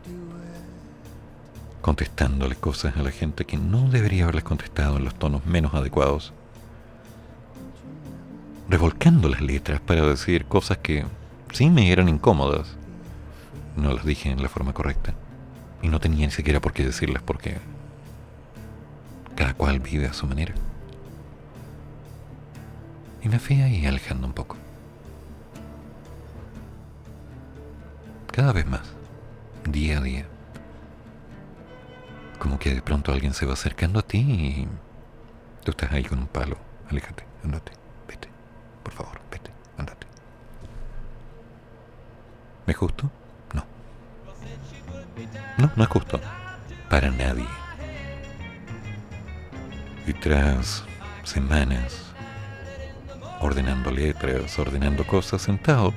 [1.82, 6.32] Contestándole cosas a la gente que no debería haberles contestado en los tonos menos adecuados.
[8.68, 11.06] Revolcando las letras para decir cosas que
[11.52, 12.76] sí me eran incómodas.
[13.76, 15.14] No las dije en la forma correcta.
[15.80, 17.58] Y no tenía ni siquiera por qué decirlas porque
[19.38, 20.52] cada cual vive a su manera.
[23.22, 24.56] Y me fui ahí alejando un poco.
[28.32, 28.82] Cada vez más,
[29.64, 30.26] día a día.
[32.40, 34.68] Como que de pronto alguien se va acercando a ti y
[35.62, 36.56] tú estás ahí con un palo.
[36.90, 37.70] Aléjate, andate,
[38.08, 38.28] vete.
[38.82, 40.08] Por favor, vete, andate.
[42.66, 43.08] ¿Me es justo?
[43.54, 43.64] No.
[45.58, 46.20] No, no es justo.
[46.90, 47.46] Para nadie.
[50.08, 50.84] Y tras
[51.22, 52.02] semanas
[53.42, 55.92] ordenando letras, ordenando cosas, sentado,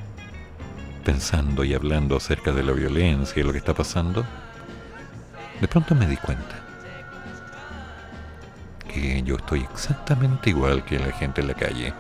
[1.06, 4.26] pensando y hablando acerca de la violencia y lo que está pasando,
[5.62, 6.60] de pronto me di cuenta
[8.94, 11.94] que yo estoy exactamente igual que la gente en la calle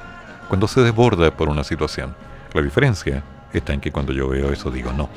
[0.49, 2.13] cuando se desborda por una situación.
[2.53, 5.09] La diferencia está en que cuando yo veo eso digo no.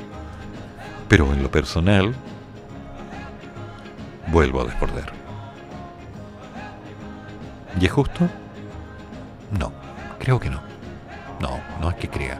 [1.09, 2.15] Pero en lo personal,
[4.31, 5.24] vuelvo a desbordar.
[7.79, 8.29] ¿Y es justo?
[9.59, 9.71] No,
[10.19, 10.61] creo que no.
[11.39, 12.39] No, no es que crea.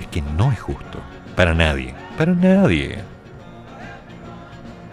[0.00, 1.00] Es que no es justo.
[1.34, 1.94] Para nadie.
[2.18, 3.02] Para nadie.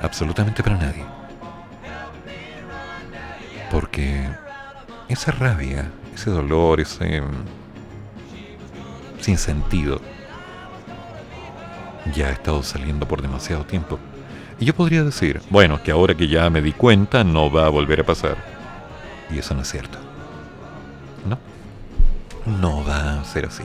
[0.01, 1.03] Absolutamente para nadie.
[3.71, 4.27] Porque
[5.09, 7.23] esa rabia, ese dolor, ese
[9.19, 10.01] sin sentido,
[12.13, 13.99] ya ha estado saliendo por demasiado tiempo.
[14.59, 17.69] Y yo podría decir, bueno, que ahora que ya me di cuenta no va a
[17.69, 18.62] volver a pasar.
[19.33, 19.97] Y eso no es cierto.
[21.25, 21.39] No.
[22.59, 23.63] No va a ser así.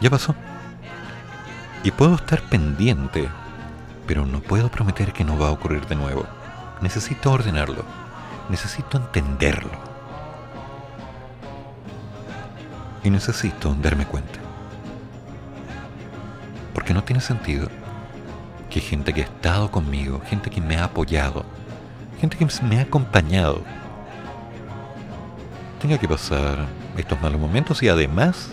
[0.00, 0.34] Ya pasó.
[1.82, 3.28] Y puedo estar pendiente,
[4.06, 6.26] pero no puedo prometer que no va a ocurrir de nuevo.
[6.82, 7.84] Necesito ordenarlo.
[8.50, 9.70] Necesito entenderlo.
[13.02, 14.40] Y necesito darme cuenta.
[16.74, 17.68] Porque no tiene sentido
[18.68, 21.44] que gente que ha estado conmigo, gente que me ha apoyado,
[22.20, 23.62] gente que me ha acompañado,
[25.82, 28.50] tenga que pasar estos malos momentos y además,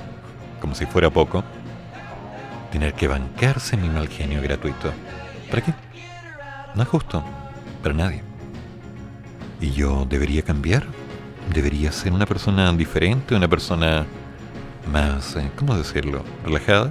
[0.59, 1.43] como si fuera poco,
[2.71, 4.91] tener que bancarse mi mal genio gratuito.
[5.47, 5.75] ¿Para qué?
[6.73, 7.23] No es justo,
[7.83, 8.23] para nadie.
[9.61, 10.87] ¿Y yo debería cambiar?
[11.53, 14.07] ¿Debería ser una persona diferente, una persona
[14.91, 16.87] más, eh, ¿cómo decirlo?, relajada?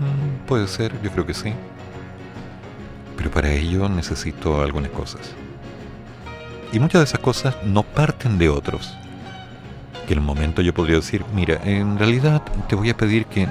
[0.00, 1.54] Mm, puede ser, yo creo que sí.
[3.16, 5.32] Pero para ello necesito algunas cosas.
[6.72, 8.97] Y muchas de esas cosas no parten de otros.
[10.08, 13.46] Que en un momento yo podría decir, mira, en realidad te voy a pedir que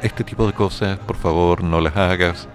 [0.00, 2.48] este tipo de cosas, por favor, no las hagas,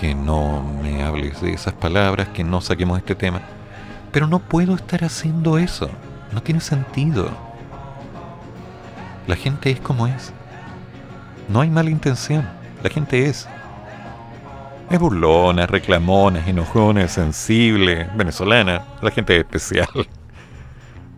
[0.00, 3.40] que no me hables de esas palabras, que no saquemos este tema.
[4.12, 5.90] Pero no puedo estar haciendo eso,
[6.30, 7.28] no tiene sentido.
[9.26, 10.32] La gente es como es.
[11.48, 12.48] No hay mala intención,
[12.84, 13.48] la gente es.
[14.90, 19.88] Es burlona, reclamona, enojona, sensible, venezolana, la gente es especial.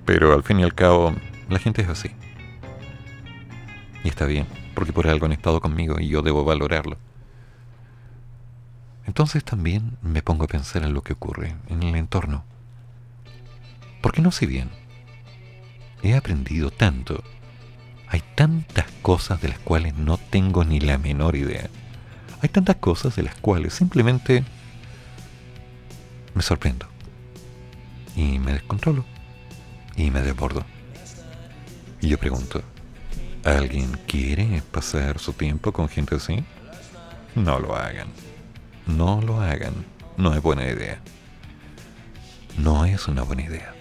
[0.08, 1.14] Pero al fin y al cabo,
[1.50, 2.10] la gente es así.
[4.02, 6.96] Y está bien porque por algo han estado conmigo y yo debo valorarlo.
[9.04, 12.42] Entonces también me pongo a pensar en lo que ocurre en el entorno.
[14.00, 14.70] Porque no sé bien,
[16.02, 17.22] he aprendido tanto,
[18.08, 21.68] hay tantas cosas de las cuales no tengo ni la menor idea.
[22.40, 24.42] Hay tantas cosas de las cuales simplemente
[26.32, 26.86] me sorprendo.
[28.16, 29.17] Y me descontrolo.
[29.98, 30.64] Y me desbordo.
[32.00, 32.62] Y yo pregunto,
[33.44, 36.44] ¿Alguien quiere pasar su tiempo con gente así?
[37.34, 38.08] No lo hagan.
[38.86, 39.72] No lo hagan.
[40.16, 41.00] No es buena idea.
[42.58, 43.72] No es una buena idea.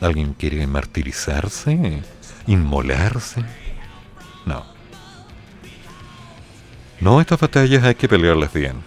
[0.00, 2.02] ¿Alguien quiere martirizarse?
[2.46, 3.42] ¿Inmolarse?
[4.44, 4.66] No.
[7.00, 8.82] No, estas batallas hay que pelearlas bien.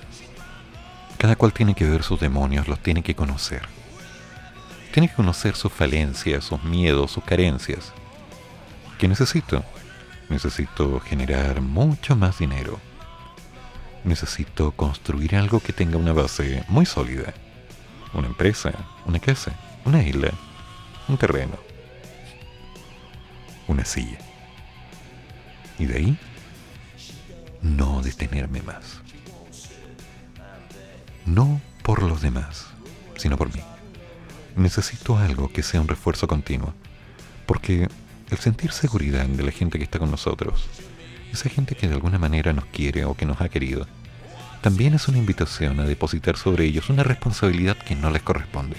[1.18, 3.64] Cada cual tiene que ver sus demonios, los tiene que conocer.
[4.96, 7.92] Tiene que conocer sus falencias, sus miedos, sus carencias.
[8.98, 9.62] ¿Qué necesito?
[10.30, 12.80] Necesito generar mucho más dinero.
[14.06, 17.34] Necesito construir algo que tenga una base muy sólida.
[18.14, 18.72] Una empresa,
[19.06, 19.52] una casa,
[19.84, 20.32] una isla,
[21.10, 21.60] un terreno,
[23.68, 24.20] una silla.
[25.78, 26.18] Y de ahí,
[27.62, 29.02] no detenerme más.
[31.26, 32.68] No por los demás,
[33.18, 33.62] sino por mí.
[34.56, 36.74] Necesito algo que sea un refuerzo continuo,
[37.46, 37.90] porque
[38.30, 40.66] el sentir seguridad de la gente que está con nosotros,
[41.34, 43.86] esa gente que de alguna manera nos quiere o que nos ha querido,
[44.62, 48.78] también es una invitación a depositar sobre ellos una responsabilidad que no les corresponde.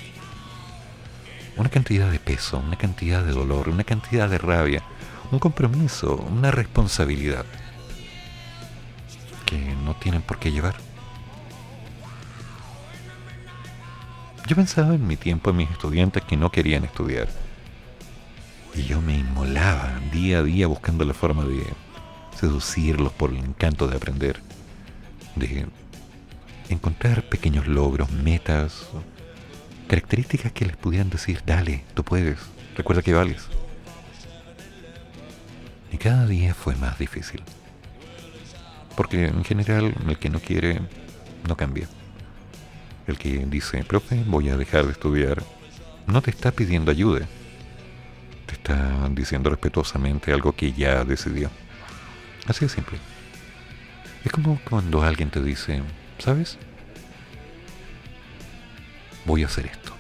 [1.56, 4.82] Una cantidad de peso, una cantidad de dolor, una cantidad de rabia,
[5.30, 7.44] un compromiso, una responsabilidad
[9.44, 10.85] que no tienen por qué llevar.
[14.46, 17.26] Yo pensaba en mi tiempo en mis estudiantes que no querían estudiar.
[18.76, 21.64] Y yo me inmolaba día a día buscando la forma de
[22.38, 24.40] seducirlos por el encanto de aprender,
[25.34, 25.66] de
[26.68, 28.86] encontrar pequeños logros, metas,
[29.88, 32.38] características que les pudieran decir, dale, tú puedes,
[32.76, 33.48] recuerda que vales.
[35.90, 37.42] Y cada día fue más difícil.
[38.96, 40.80] Porque en general el que no quiere
[41.48, 41.88] no cambia
[43.06, 45.42] el que dice, profe, voy a dejar de estudiar,
[46.06, 47.26] no te está pidiendo ayuda.
[48.46, 51.50] Te está diciendo respetuosamente algo que ya decidió.
[52.46, 52.98] Así de simple.
[54.24, 55.82] Es como cuando alguien te dice,
[56.18, 56.58] ¿sabes?
[59.24, 59.92] Voy a hacer esto.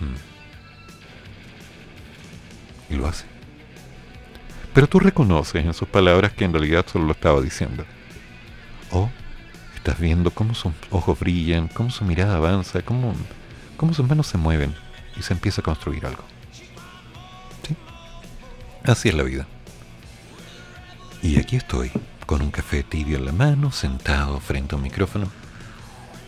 [0.00, 0.14] Mm.
[2.94, 3.26] Y lo hace.
[4.74, 7.84] Pero tú reconoces en sus palabras que en realidad solo lo estaba diciendo.
[8.90, 9.10] O
[9.82, 13.16] Estás viendo cómo sus ojos brillan, cómo su mirada avanza, cómo,
[13.76, 14.72] cómo sus manos se mueven
[15.16, 16.22] y se empieza a construir algo.
[17.66, 17.74] ¿Sí?
[18.84, 19.44] Así es la vida.
[21.20, 21.90] Y aquí estoy,
[22.26, 25.26] con un café tibio en la mano, sentado frente a un micrófono,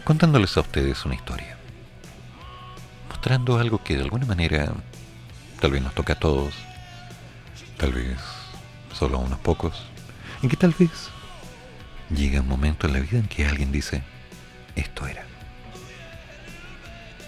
[0.03, 1.57] contándoles a ustedes una historia.
[3.09, 4.73] Mostrando algo que de alguna manera
[5.61, 6.55] tal vez nos toca a todos,
[7.77, 8.19] tal vez
[8.93, 9.81] solo a unos pocos,
[10.43, 10.91] y que tal vez
[12.15, 14.03] llega un momento en la vida en que alguien dice,
[14.77, 15.25] esto era.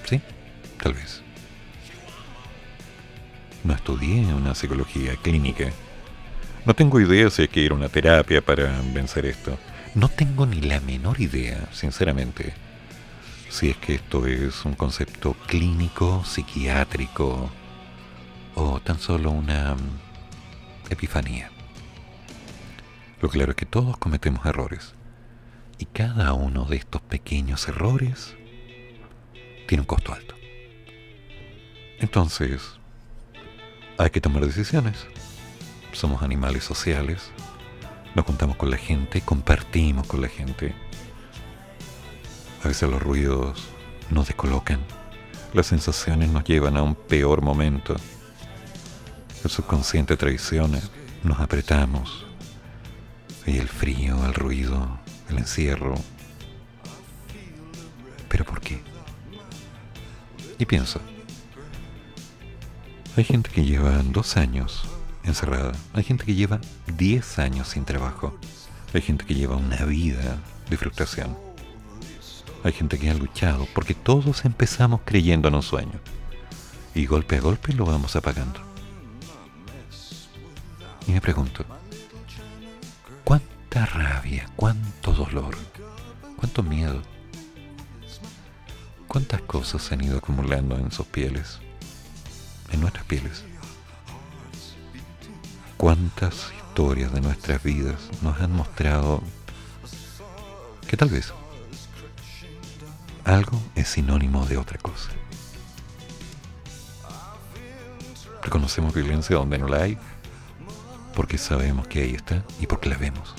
[0.04, 0.20] ¿Sí?
[0.82, 1.22] Tal vez.
[3.64, 5.70] No estudié una psicología clínica.
[6.64, 9.58] No tengo idea si hay que ir a una terapia para vencer esto.
[9.94, 12.52] No tengo ni la menor idea, sinceramente,
[13.48, 17.50] si es que esto es un concepto clínico, psiquiátrico
[18.54, 21.50] o tan solo una mm, epifanía.
[23.20, 24.94] Lo claro es que todos cometemos errores.
[25.78, 28.34] Y cada uno de estos pequeños errores
[29.66, 30.34] tiene un costo alto.
[31.98, 32.78] Entonces,
[33.98, 35.06] hay que tomar decisiones.
[35.92, 37.30] Somos animales sociales.
[38.14, 40.74] Nos juntamos con la gente, compartimos con la gente.
[42.62, 43.68] A veces los ruidos
[44.10, 44.80] nos descolocan.
[45.54, 47.96] Las sensaciones nos llevan a un peor momento.
[49.42, 50.80] El subconsciente traiciona.
[51.22, 52.25] Nos apretamos,
[53.46, 55.94] y el frío, el ruido, el encierro.
[58.28, 58.82] ¿Pero por qué?
[60.58, 61.00] Y pienso,
[63.16, 64.84] hay gente que lleva dos años
[65.22, 66.60] encerrada, hay gente que lleva
[66.96, 68.38] diez años sin trabajo,
[68.92, 70.38] hay gente que lleva una vida
[70.70, 71.36] de frustración,
[72.64, 76.00] hay gente que ha luchado porque todos empezamos creyendo en un sueño
[76.94, 78.60] y golpe a golpe lo vamos apagando.
[81.06, 81.64] Y me pregunto,
[83.26, 85.56] cuánta rabia, cuánto dolor,
[86.36, 87.02] cuánto miedo,
[89.08, 91.58] cuántas cosas se han ido acumulando en sus pieles,
[92.70, 93.44] en nuestras pieles.
[95.76, 99.20] Cuántas historias de nuestras vidas nos han mostrado
[100.86, 101.34] que tal vez
[103.24, 105.10] algo es sinónimo de otra cosa.
[108.40, 109.98] Reconocemos violencia donde no la hay,
[111.16, 113.34] porque sabemos que ahí está y porque la vemos.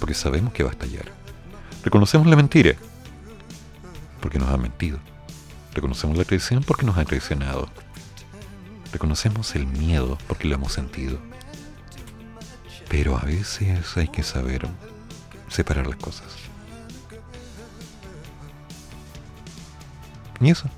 [0.00, 1.12] Porque sabemos que va a estallar.
[1.84, 2.74] Reconocemos la mentira
[4.20, 4.98] porque nos ha mentido.
[5.74, 7.68] Reconocemos la traición porque nos ha traicionado.
[8.92, 11.18] Reconocemos el miedo porque lo hemos sentido.
[12.88, 14.68] Pero a veces hay que saber
[15.48, 16.26] separar las cosas.
[20.40, 20.68] Y eso.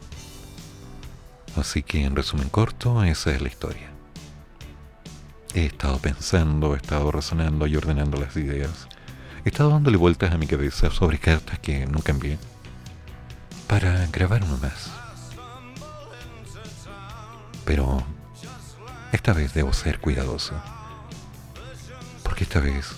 [1.56, 3.93] Así que en resumen corto, esa es la historia.
[5.54, 8.88] He estado pensando, he estado razonando y ordenando las ideas.
[9.44, 12.38] He estado dándole vueltas a mi cabeza sobre cartas que nunca envié
[13.68, 14.90] para grabar uno más.
[17.64, 18.04] Pero
[19.12, 20.60] esta vez debo ser cuidadoso.
[22.24, 22.96] Porque esta vez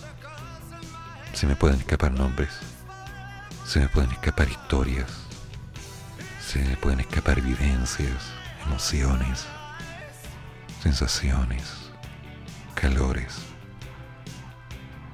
[1.34, 2.48] se me pueden escapar nombres,
[3.66, 5.10] se me pueden escapar historias,
[6.40, 8.32] se me pueden escapar vivencias,
[8.64, 9.44] emociones,
[10.82, 11.85] sensaciones,
[12.76, 13.38] calores,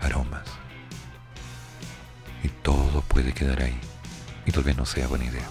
[0.00, 0.44] aromas.
[2.42, 3.78] Y todo puede quedar ahí.
[4.44, 5.46] Y tal vez no sea buena idea.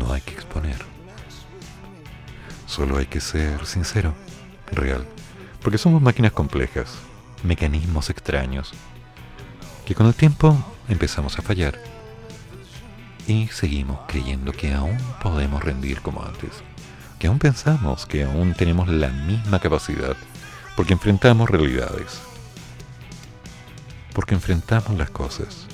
[0.00, 0.78] No hay que exponer.
[2.66, 4.14] Solo hay que ser sincero,
[4.72, 5.06] real.
[5.62, 6.94] Porque somos máquinas complejas,
[7.42, 8.72] mecanismos extraños,
[9.84, 10.56] que con el tiempo
[10.88, 11.78] empezamos a fallar.
[13.26, 16.62] Y seguimos creyendo que aún podemos rendir como antes.
[17.18, 20.16] Que aún pensamos que aún tenemos la misma capacidad.
[20.76, 22.20] Porque enfrentamos realidades.
[24.12, 25.66] Porque enfrentamos las cosas.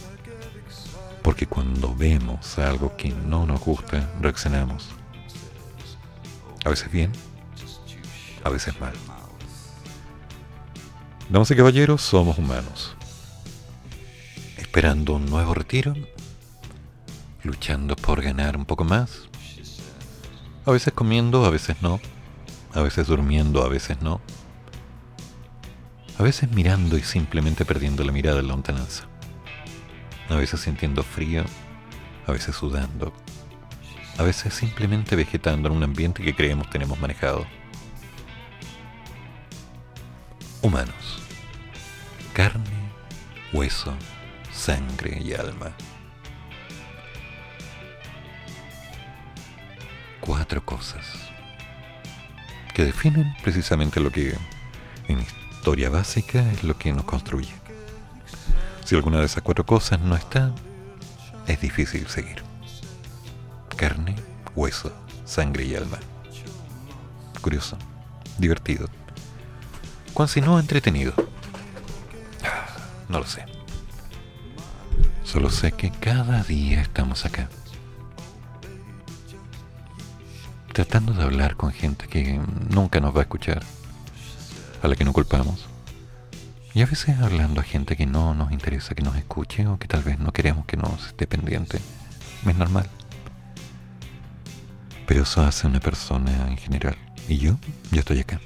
[1.23, 4.89] Porque cuando vemos algo que no nos gusta, reaccionamos
[6.65, 7.13] a veces bien,
[8.43, 8.95] a veces mal.
[11.29, 12.97] Damas y caballeros, somos humanos.
[14.57, 15.95] Esperando un nuevo retiro,
[17.43, 19.29] luchando por ganar un poco más.
[20.67, 22.01] A veces comiendo, a veces no.
[22.73, 24.21] A veces durmiendo, a veces no.
[26.19, 29.05] A veces mirando y simplemente perdiendo la mirada en la lontananza.
[30.31, 31.45] A veces sintiendo frío,
[32.27, 33.13] a veces sudando,
[34.17, 37.47] a veces simplemente vegetando en un ambiente que creemos tenemos manejado.
[40.63, 41.21] Humanos.
[42.33, 42.91] Carne,
[43.53, 43.95] hueso,
[44.53, 45.73] sangre y alma.
[50.25, 51.05] Cuatro cosas
[52.73, 54.35] que definen precisamente lo que
[55.07, 57.53] en historia básica es lo que nos construye.
[58.87, 60.51] Si alguna de esas cuatro cosas no está,
[61.47, 62.43] es difícil seguir
[63.77, 64.17] carne,
[64.55, 64.91] hueso,
[65.27, 65.99] sangre y alma.
[67.43, 67.77] Curioso,
[68.39, 68.89] divertido.
[70.15, 71.13] Cuán si no entretenido.
[72.43, 72.65] Ah,
[73.11, 73.45] no lo sé.
[75.23, 77.51] Solo sé que cada día estamos acá.
[80.75, 83.63] Tratando de hablar con gente que nunca nos va a escuchar,
[84.83, 85.69] a la que no culpamos.
[86.75, 89.87] Y a veces hablando a gente que no nos interesa que nos escuche o que
[89.87, 91.79] tal vez no queremos que nos esté pendiente.
[92.45, 92.91] Es normal.
[95.07, 96.97] Pero eso hace una persona en general.
[97.29, 97.57] Y yo,
[97.93, 98.41] yo estoy acá.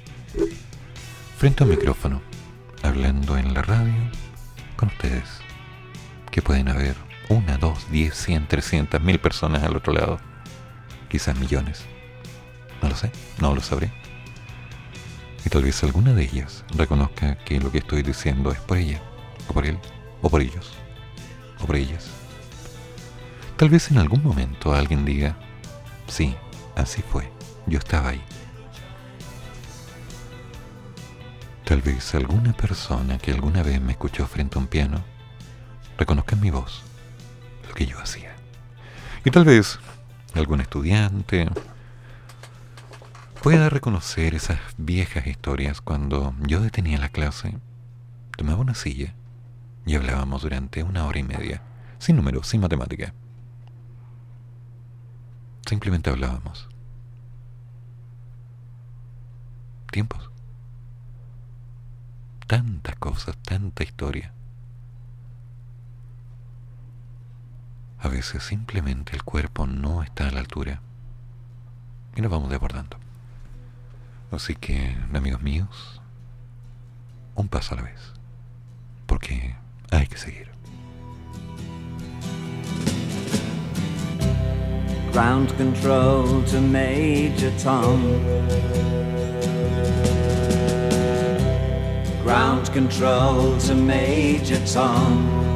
[1.35, 2.21] Frente a un micrófono,
[2.83, 3.95] hablando en la radio
[4.75, 5.25] con ustedes.
[6.29, 6.95] Que pueden haber
[7.27, 10.19] una, dos, diez, cien, trescientas, mil personas al otro lado.
[11.09, 11.87] Quizás millones.
[12.81, 13.91] No lo sé, no lo sabré.
[15.45, 19.01] Y tal vez alguna de ellas reconozca que lo que estoy diciendo es por ella,
[19.47, 19.77] o por él,
[20.21, 20.73] o por ellos,
[21.59, 22.07] o por ellas.
[23.57, 25.37] Tal vez en algún momento alguien diga,
[26.07, 26.35] sí,
[26.79, 27.29] Así fue,
[27.65, 28.21] yo estaba ahí.
[31.65, 35.03] Tal vez alguna persona que alguna vez me escuchó frente a un piano
[35.97, 36.83] reconozca en mi voz
[37.67, 38.33] lo que yo hacía.
[39.25, 39.77] Y tal vez
[40.35, 41.49] algún estudiante
[43.41, 47.57] pueda reconocer esas viejas historias cuando yo detenía la clase,
[48.35, 49.13] tomaba una silla
[49.85, 51.61] y hablábamos durante una hora y media,
[51.99, 53.13] sin números, sin matemática.
[55.65, 56.67] Simplemente hablábamos.
[59.91, 60.29] Tiempos.
[62.45, 64.33] Tantas cosas, tanta historia.
[67.99, 70.81] A veces simplemente el cuerpo no está a la altura
[72.15, 73.08] y nos vamos desbordando.
[74.31, 76.01] Así que, amigos míos,
[77.35, 78.13] un paso a la vez,
[79.05, 79.55] porque
[79.91, 80.49] hay que seguir.
[85.11, 87.99] ground control to Major Tom.
[92.23, 95.48] Ground control to Major Tom.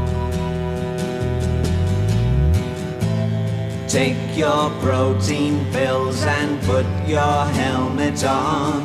[3.93, 8.83] Take your protein pills and put your helmet on.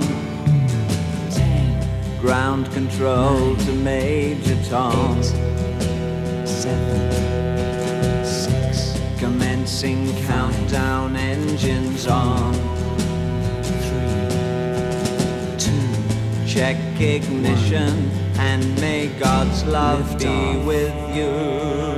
[1.30, 2.20] Ten.
[2.20, 3.56] Ground control Nine.
[3.56, 5.18] to Major Tom.
[5.18, 6.46] Eight.
[6.46, 7.08] Seven
[9.18, 12.52] Commencing countdown engines on.
[13.62, 14.28] Three,
[15.56, 18.40] two, check ignition, one.
[18.40, 21.97] and may God's love be with you.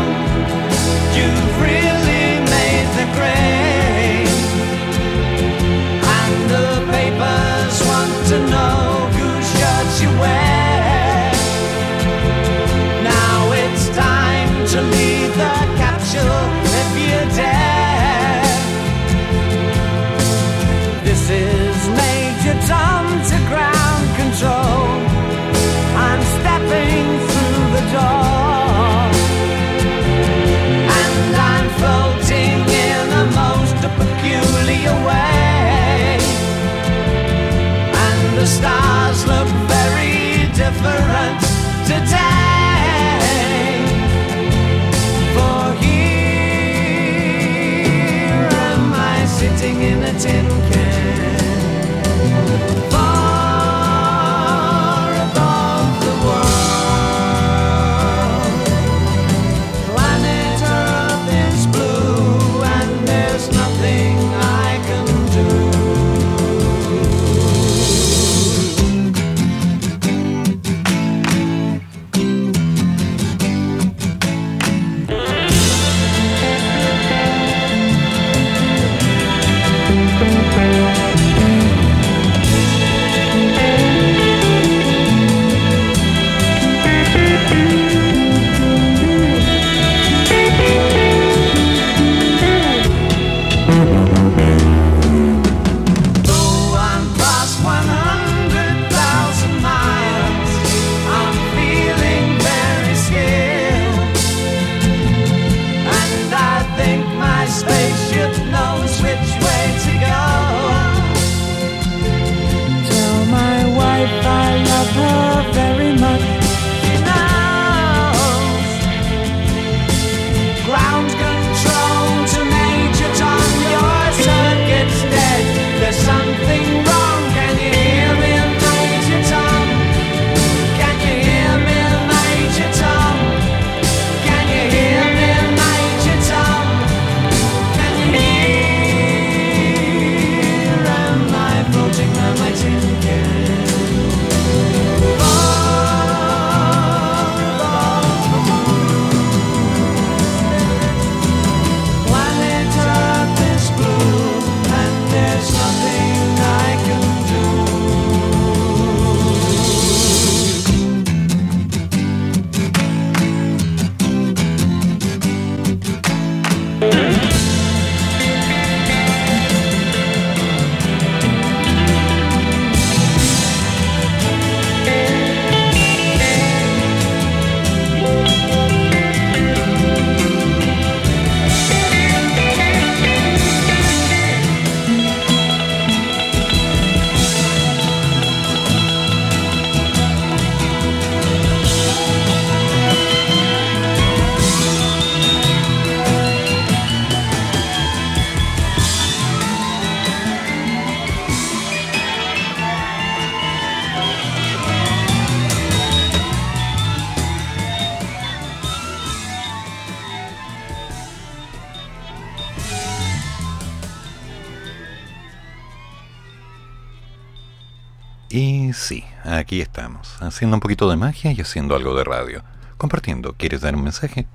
[220.41, 222.43] Haciendo un poquito de magia y haciendo algo de radio.
[222.79, 223.35] Compartiendo.
[223.37, 224.25] ¿Quieres dar un mensaje?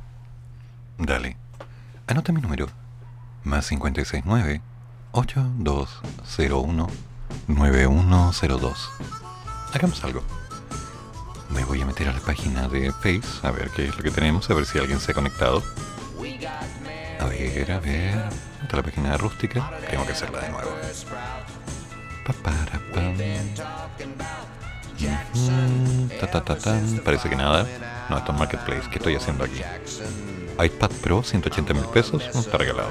[0.98, 1.36] Dale.
[2.06, 2.68] Anota mi número.
[3.42, 4.60] Más 569
[5.10, 6.86] 8201
[7.48, 8.90] 9102.
[9.74, 10.22] Hagamos algo.
[11.50, 14.12] Me voy a meter a la página de Face a ver qué es lo que
[14.12, 15.60] tenemos, a ver si alguien se ha conectado.
[17.18, 18.28] A ver, a ver.
[18.62, 19.72] Esta la página rústica.
[19.90, 20.70] Tengo que hacerla de nuevo.
[22.24, 22.80] Pa, para,
[27.04, 27.66] Parece que nada.
[28.08, 28.88] No, esto es Marketplace.
[28.90, 29.60] ¿Qué estoy haciendo aquí?
[30.62, 32.22] iPad Pro, 180 mil pesos.
[32.34, 32.90] Está regalado.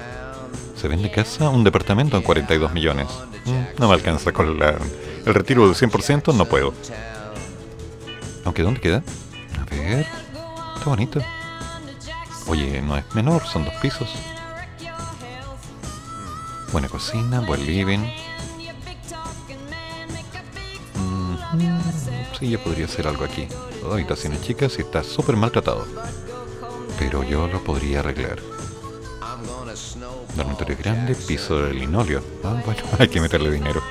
[0.76, 3.08] Se vende casa, un departamento en 42 millones.
[3.46, 6.74] Mm, no me alcanza con el retiro del 100%, no puedo.
[8.44, 9.04] Aunque, ¿dónde queda?
[9.60, 10.06] A ver.
[10.76, 11.22] Está bonito.
[12.48, 14.14] Oye, no es menor, son dos pisos.
[16.72, 18.06] Buena cocina, buen living.
[22.40, 23.48] Sí, yo podría hacer algo aquí.
[23.82, 25.86] Dos habitaciones chicas y está súper maltratado.
[27.00, 28.40] Pero yo lo podría arreglar.
[30.36, 32.22] Dormitorio grande, piso de linoleo.
[32.44, 33.82] Ah, bueno, hay que meterle dinero.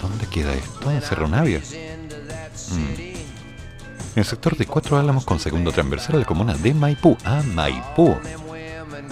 [0.00, 0.90] ¿Dónde queda esto?
[0.90, 1.60] En Cerro Navia.
[2.70, 3.00] Mm.
[3.00, 7.16] En el sector de Cuatro Álamos con segundo transversal de la comuna de Maipú.
[7.24, 8.16] Ah, Maipú.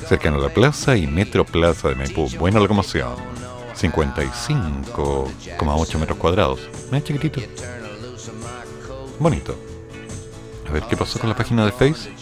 [0.09, 2.29] Cercano a la plaza y Metro Plaza de Maipú.
[2.39, 3.15] Buena locomoción.
[3.77, 6.61] 55,8 metros cuadrados.
[6.91, 7.41] ¿No chiquitito?
[9.19, 9.57] Bonito.
[10.69, 12.13] A ver, ¿qué pasó con la página de Face?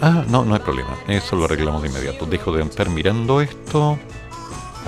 [0.00, 0.96] Ah, no, no hay problema.
[1.08, 2.26] Eso lo arreglamos de inmediato.
[2.26, 3.98] Dejo de estar mirando esto.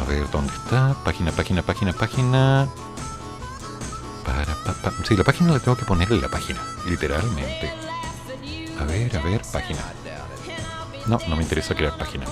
[0.00, 0.94] A ver, ¿dónde está?
[1.04, 2.68] Página, página, página, página.
[4.24, 7.72] Para, pa, Sí, la página la tengo que poner en la página, literalmente.
[8.78, 9.80] A ver, a ver, página.
[11.06, 12.26] No, no me interesa crear página.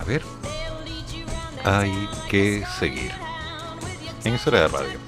[0.00, 0.22] A ver.
[1.64, 3.12] Hay que seguir.
[4.24, 4.98] Era de radio.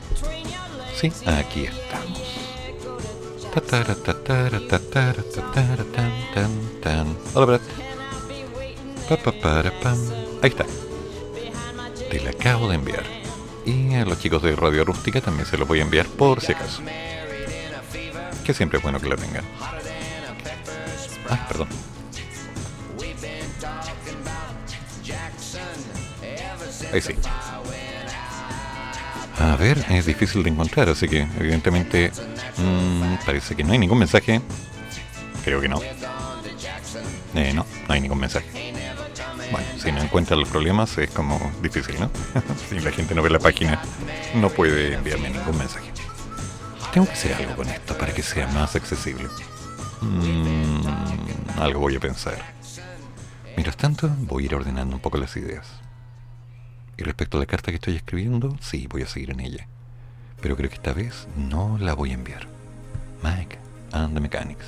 [0.95, 2.23] Sí, aquí estamos.
[7.35, 7.61] Hola, Brad.
[10.43, 10.65] Ahí está.
[12.11, 13.05] Te la acabo de enviar.
[13.67, 16.53] Y a los chicos de Radio Rústica también se lo voy a enviar por si
[16.53, 16.83] acaso.
[18.45, 19.45] Que siempre es bueno que la tengan.
[21.31, 21.69] Ah, perdón.
[26.95, 27.13] Ahí sí.
[29.41, 32.13] A ver, es difícil de encontrar, así que evidentemente
[32.57, 34.41] mmm, parece que no hay ningún mensaje.
[35.45, 35.81] Creo que no.
[37.35, 38.47] Eh, no, no hay ningún mensaje.
[39.51, 42.11] Bueno, si no encuentra los problemas es como difícil, ¿no?
[42.71, 43.83] si la gente no ve la página,
[44.37, 45.91] no puede enviarme ningún mensaje.
[46.93, 49.27] Tengo que hacer algo con esto para que sea más accesible.
[50.01, 50.87] Mm,
[51.59, 52.39] algo voy a pensar.
[53.57, 55.84] Mientras tanto, voy a ir ordenando un poco las ideas.
[56.97, 59.67] Y respecto a la carta que estoy escribiendo, sí, voy a seguir en ella.
[60.41, 62.47] Pero creo que esta vez no la voy a enviar.
[63.23, 63.59] Mike
[63.93, 64.67] and the Mechanics.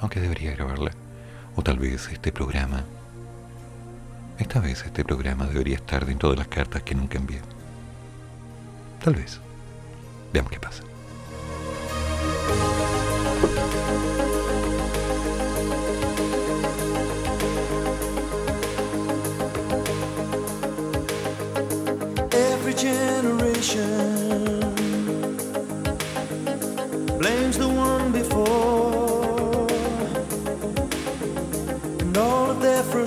[0.00, 0.90] Aunque debería grabarla.
[1.56, 2.84] O tal vez este programa.
[4.38, 7.40] Esta vez este programa debería estar dentro de las cartas que nunca envié.
[9.04, 9.40] Tal vez.
[10.32, 10.89] Veamos qué pasa.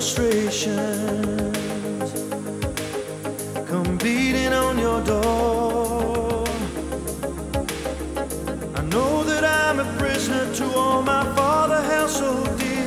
[0.04, 0.76] Frustrations
[3.66, 6.44] come beating on your door.
[8.74, 12.86] I know that I'm a prisoner to all my father held so dear.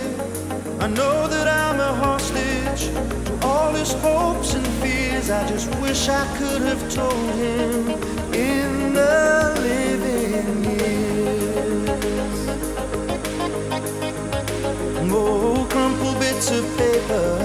[0.79, 2.83] I know that I'm a hostage
[3.25, 5.31] to all his hopes and fears.
[5.31, 7.89] I just wish I could have told him
[8.31, 10.16] in the living
[16.37, 17.39] bits of paper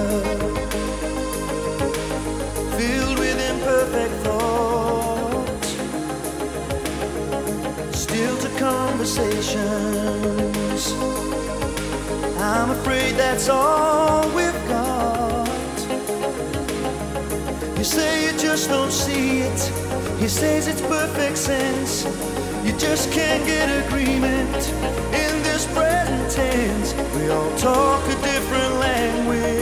[2.76, 5.68] filled with imperfect thoughts,
[7.99, 10.93] still to conversations.
[12.36, 15.49] I'm afraid that's all we've got.
[17.78, 19.70] You say you just don't see it.
[20.20, 22.05] He says it's perfect sense.
[22.62, 24.68] You just can't get agreement
[25.24, 26.93] in this present tense.
[27.16, 28.82] We all talk a different
[29.29, 29.61] with.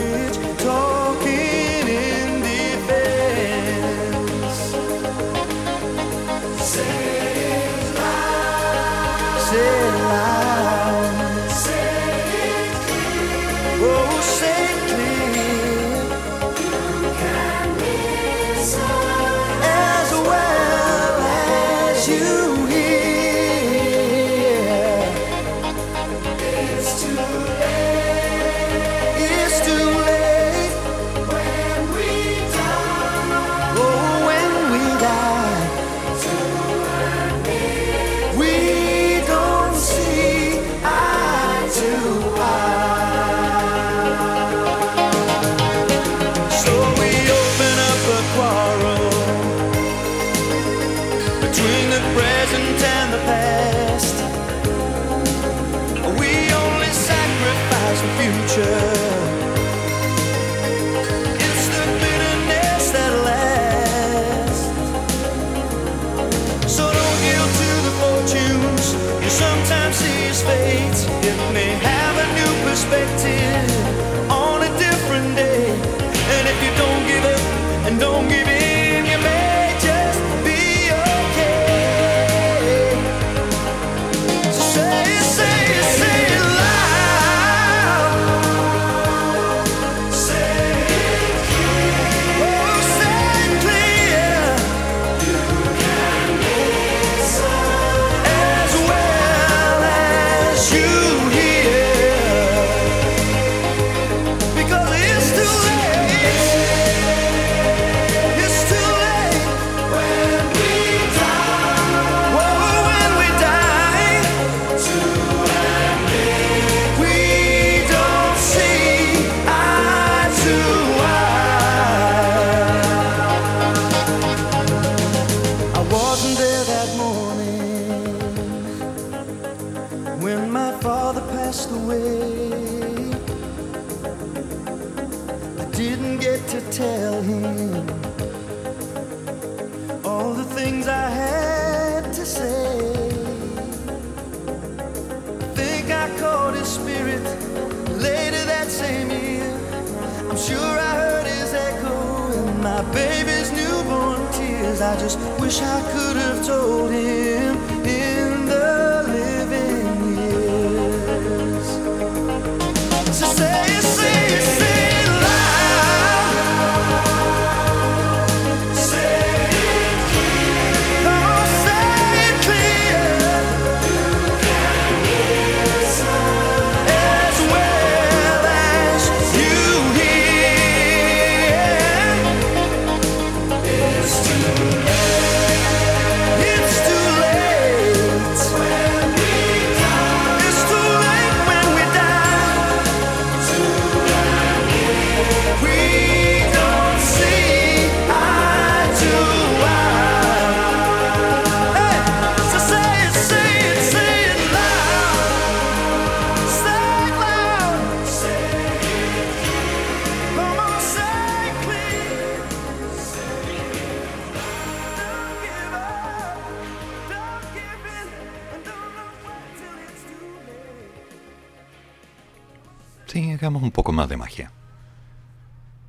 [223.71, 224.51] Poco más de magia.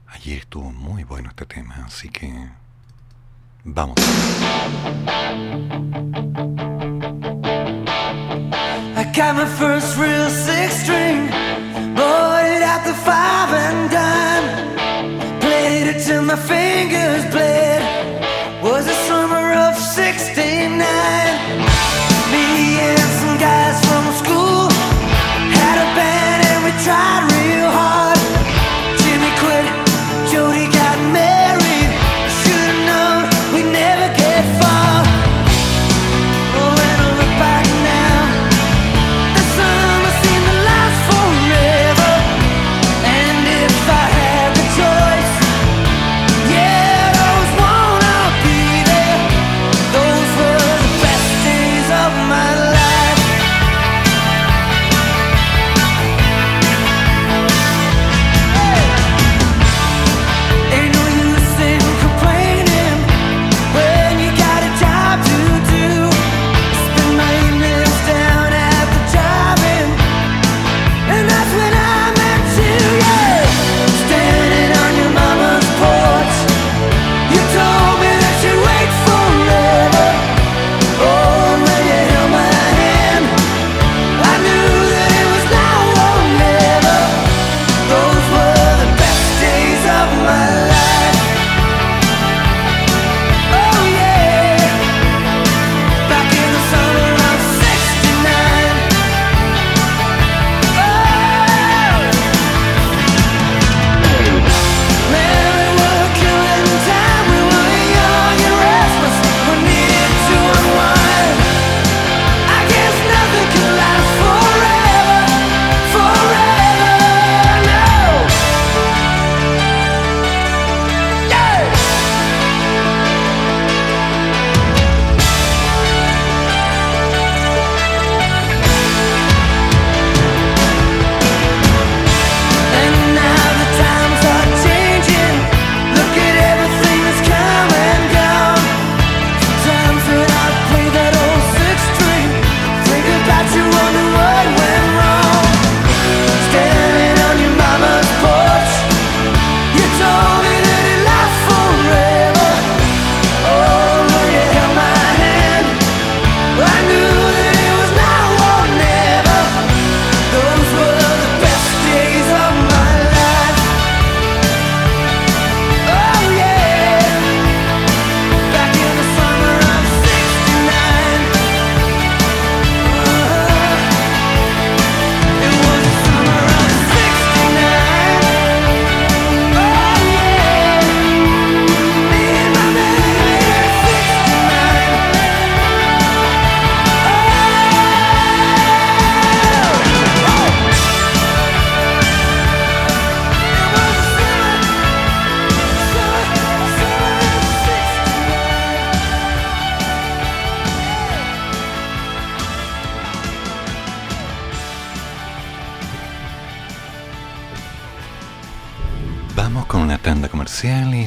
[0.08, 2.32] Ayer estuvo muy bueno este tema, así que
[3.64, 3.96] vamos.
[8.94, 11.28] I got my first real six string,
[11.94, 17.82] bought it at the five and dime, played it till my fingers bled.
[18.62, 20.78] Was the summer of '69.
[22.30, 24.70] Me and some guys from school
[25.50, 27.11] had a band and we tried.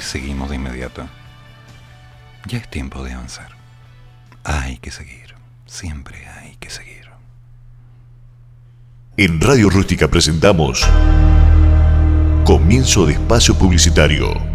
[0.01, 1.07] Seguimos de inmediato.
[2.47, 3.49] Ya es tiempo de avanzar.
[4.43, 5.35] Hay que seguir.
[5.65, 7.09] Siempre hay que seguir.
[9.17, 10.85] En Radio Rústica presentamos
[12.45, 14.54] Comienzo de Espacio Publicitario.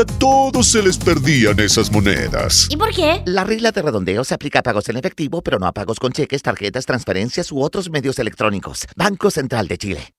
[0.00, 2.66] a todos se les perdían esas monedas.
[2.70, 3.22] ¿Y por qué?
[3.26, 6.12] La regla de redondeo se aplica a pagos en efectivo, pero no a pagos con
[6.12, 8.86] cheques, tarjetas, transferencias u otros medios electrónicos.
[8.96, 10.14] Banco Central de Chile.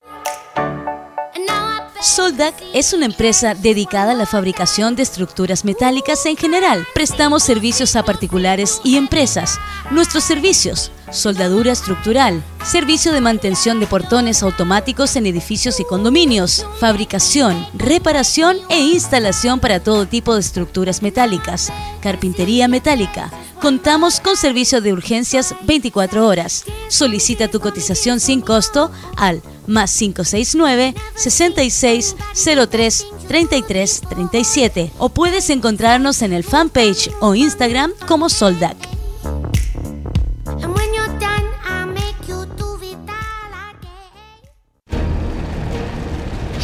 [2.02, 6.88] Soldac es una empresa dedicada a la fabricación de estructuras metálicas en general.
[6.96, 9.60] Prestamos servicios a particulares y empresas.
[9.92, 17.68] Nuestros servicios, soldadura estructural, servicio de mantención de portones automáticos en edificios y condominios, fabricación,
[17.76, 21.72] reparación e instalación para todo tipo de estructuras metálicas,
[22.02, 23.32] carpintería metálica.
[23.62, 26.66] Contamos con servicio de urgencias 24 horas.
[26.90, 31.84] Solicita tu cotización sin costo al más 569 66
[32.34, 38.78] 03 33 37 o puedes encontrarnos en el fanpage o Instagram como Soldac.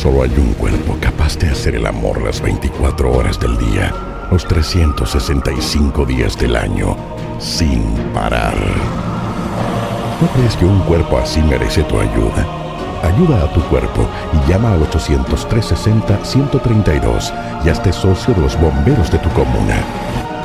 [0.02, 3.94] Solo hay un cuerpo capaz de hacer el amor las 24 horas del día,
[4.32, 6.96] los 365 días del año,
[7.40, 7.82] sin
[8.14, 8.56] parar.
[10.22, 12.67] ¿No crees que un cuerpo así merece tu ayuda?
[13.04, 17.32] Ayuda a tu cuerpo y llama al 800-360-132
[17.64, 19.84] y hazte socio de los bomberos de tu comuna.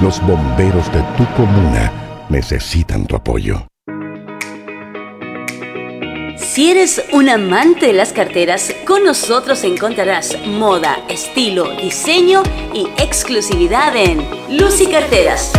[0.01, 1.91] Los bomberos de tu comuna
[2.29, 3.72] necesitan tu apoyo.
[6.53, 12.43] Si eres un amante de las carteras, con nosotros encontrarás moda, estilo, diseño
[12.75, 15.51] y exclusividad en Lucy Carteras.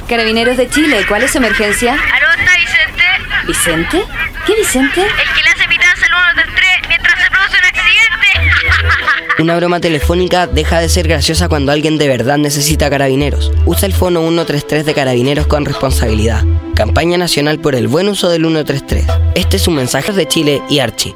[0.08, 1.93] Carabineros de Chile, ¿cuál es su emergencia?
[1.93, 3.04] ¿Aló, está Vicente?
[3.45, 4.04] ¿Vicente?
[4.47, 5.02] ¿Qué Vicente?
[5.02, 5.34] El
[9.39, 13.53] Una broma telefónica deja de ser graciosa cuando alguien de verdad necesita carabineros.
[13.65, 16.43] Usa el fono 133 de carabineros con responsabilidad.
[16.75, 19.05] Campaña nacional por el buen uso del 133.
[19.35, 21.15] Este es un mensaje de Chile y Archie.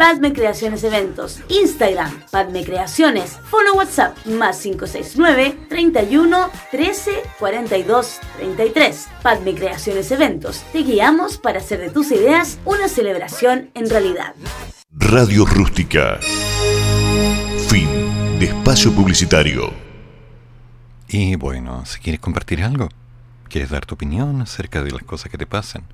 [0.00, 9.08] Padme Creaciones Eventos, Instagram, Padme Creaciones, Fono WhatsApp, más 569 31 13 42 33.
[9.22, 14.34] Padme Creaciones Eventos, te guiamos para hacer de tus ideas una celebración en realidad.
[14.90, 16.18] Radio Rústica.
[17.68, 19.70] Fin de espacio publicitario.
[21.08, 22.88] Y bueno, si quieres compartir algo,
[23.50, 25.84] quieres dar tu opinión acerca de las cosas que te pasan,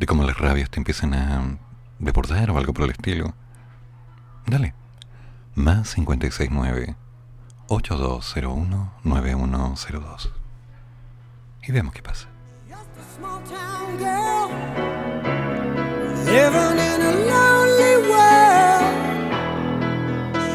[0.00, 1.69] de cómo las rabias te empiezan a
[2.00, 3.34] desbordar o algo por el estilo,
[4.46, 4.74] dale.
[5.54, 6.96] Más 569
[7.68, 10.32] 8201 9102.
[11.62, 12.26] Y veamos qué pasa.
[16.26, 18.94] Living in a lonely world.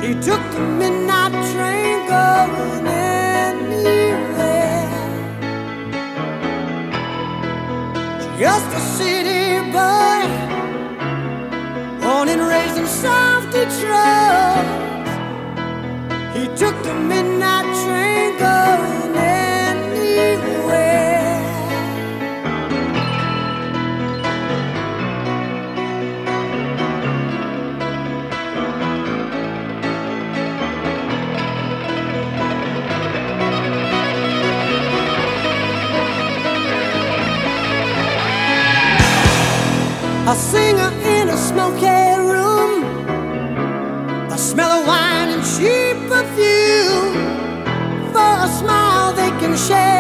[0.01, 4.15] She took the midnight train going anywhere.
[8.39, 10.24] Just a city boy,
[12.25, 14.65] born and raised in South Detroit.
[16.33, 20.15] He took the midnight train going anywhere.
[40.27, 42.14] A singer in a smoky
[44.55, 47.13] smell of wine and cheap perfume
[48.13, 49.94] for a smile they can share.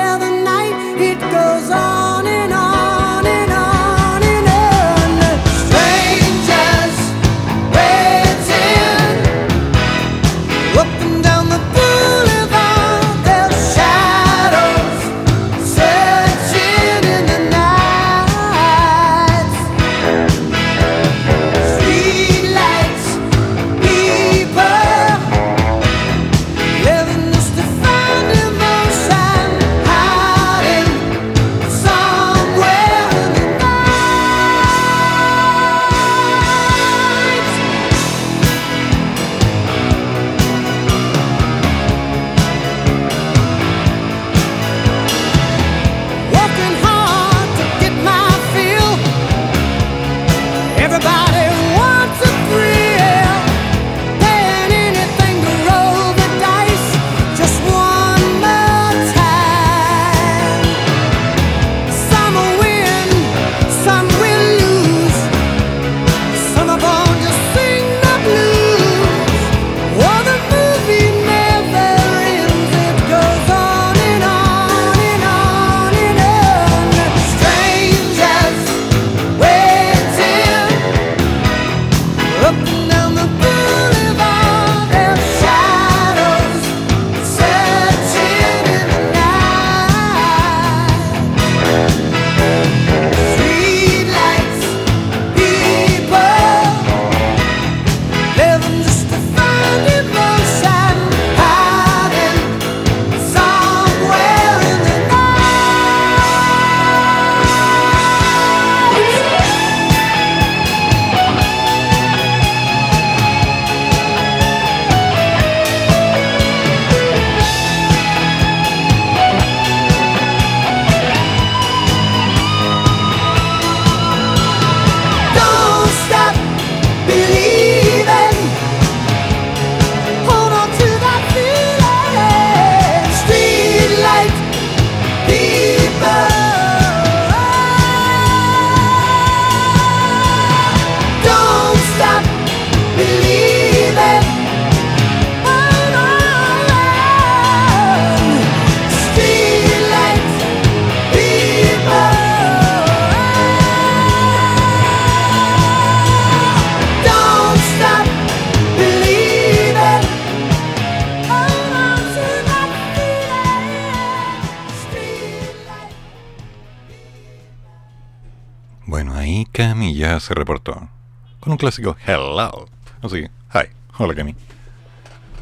[171.65, 172.69] Clásico hello.
[173.01, 173.65] Así, hi,
[173.97, 174.35] hola Cami.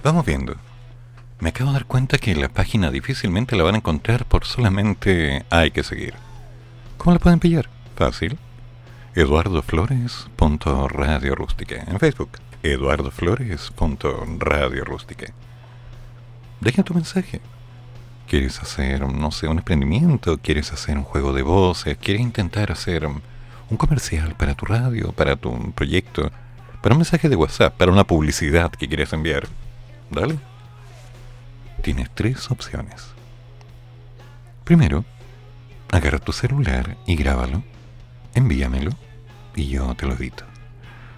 [0.05, 0.55] Vamos viendo.
[1.41, 5.43] Me acabo de dar cuenta que la página difícilmente la van a encontrar por solamente
[5.49, 6.13] hay que seguir.
[6.97, 7.69] ¿Cómo la pueden pillar?
[7.97, 8.37] Fácil.
[9.15, 12.29] eduardoflores.radiorústica en Facebook.
[12.63, 15.25] eduardoflores.radiorústica.
[16.61, 17.41] Deja tu mensaje.
[18.29, 20.37] ¿Quieres hacer, no sé, un emprendimiento?
[20.37, 21.97] ¿Quieres hacer un juego de voces?
[21.97, 23.09] ¿Quieres intentar hacer
[23.69, 26.31] un comercial para tu radio, para tu proyecto?
[26.81, 29.47] Para un mensaje de WhatsApp, para una publicidad que quieres enviar.
[30.11, 30.37] Dale.
[31.81, 33.07] Tienes tres opciones.
[34.63, 35.03] Primero,
[35.91, 37.63] agarra tu celular y grábalo,
[38.33, 38.91] envíamelo
[39.55, 40.45] y yo te lo edito.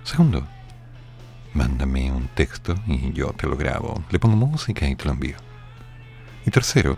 [0.03, 0.47] Segundo,
[1.53, 5.37] mándame un texto y yo te lo grabo, le pongo música y te lo envío.
[6.45, 6.97] Y tercero,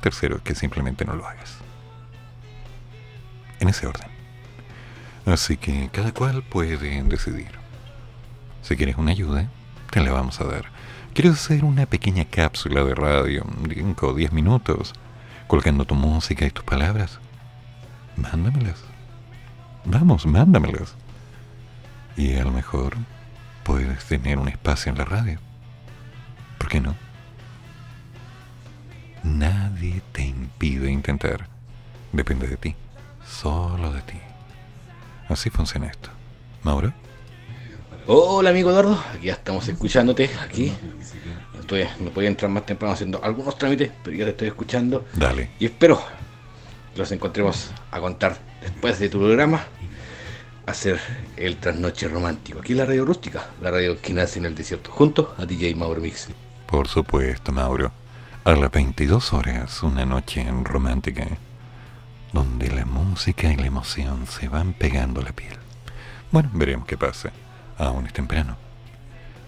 [0.00, 1.65] tercero, que simplemente no lo hagas.
[3.60, 4.08] En ese orden.
[5.26, 7.50] Así que cada cual puede decidir.
[8.62, 9.48] Si quieres una ayuda,
[9.90, 10.66] te la vamos a dar.
[11.14, 14.92] ¿Quieres hacer una pequeña cápsula de radio, 5 o 10 minutos,
[15.46, 17.18] colgando tu música y tus palabras?
[18.16, 18.82] Mándamelas.
[19.84, 20.94] Vamos, mándamelas.
[22.16, 22.96] Y a lo mejor
[23.64, 25.38] puedes tener un espacio en la radio.
[26.58, 26.94] ¿Por qué no?
[29.22, 31.48] Nadie te impide intentar.
[32.12, 32.76] Depende de ti.
[33.40, 34.18] Solo de ti.
[35.28, 36.08] Así funciona esto.
[36.62, 36.94] ¿Mauro?
[38.06, 40.72] Hola amigo Eduardo, aquí ya estamos escuchándote, aquí.
[41.60, 45.04] Estoy, no podía entrar más temprano haciendo algunos trámites, pero ya te estoy escuchando.
[45.12, 45.50] Dale.
[45.58, 46.02] Y espero
[46.94, 49.64] que los encontremos a contar después de tu programa,
[50.64, 50.98] hacer
[51.36, 52.60] el trasnoche romántico.
[52.60, 55.74] Aquí en la radio rústica, la radio que nace en el desierto, junto a DJ
[55.74, 56.28] Mauro Mix.
[56.66, 57.92] Por supuesto, Mauro.
[58.44, 61.26] A las 22 horas, una noche romántica,
[62.36, 65.56] donde la música y la emoción se van pegando a la piel.
[66.30, 67.30] Bueno, veremos qué pasa.
[67.78, 68.58] Aún es temprano.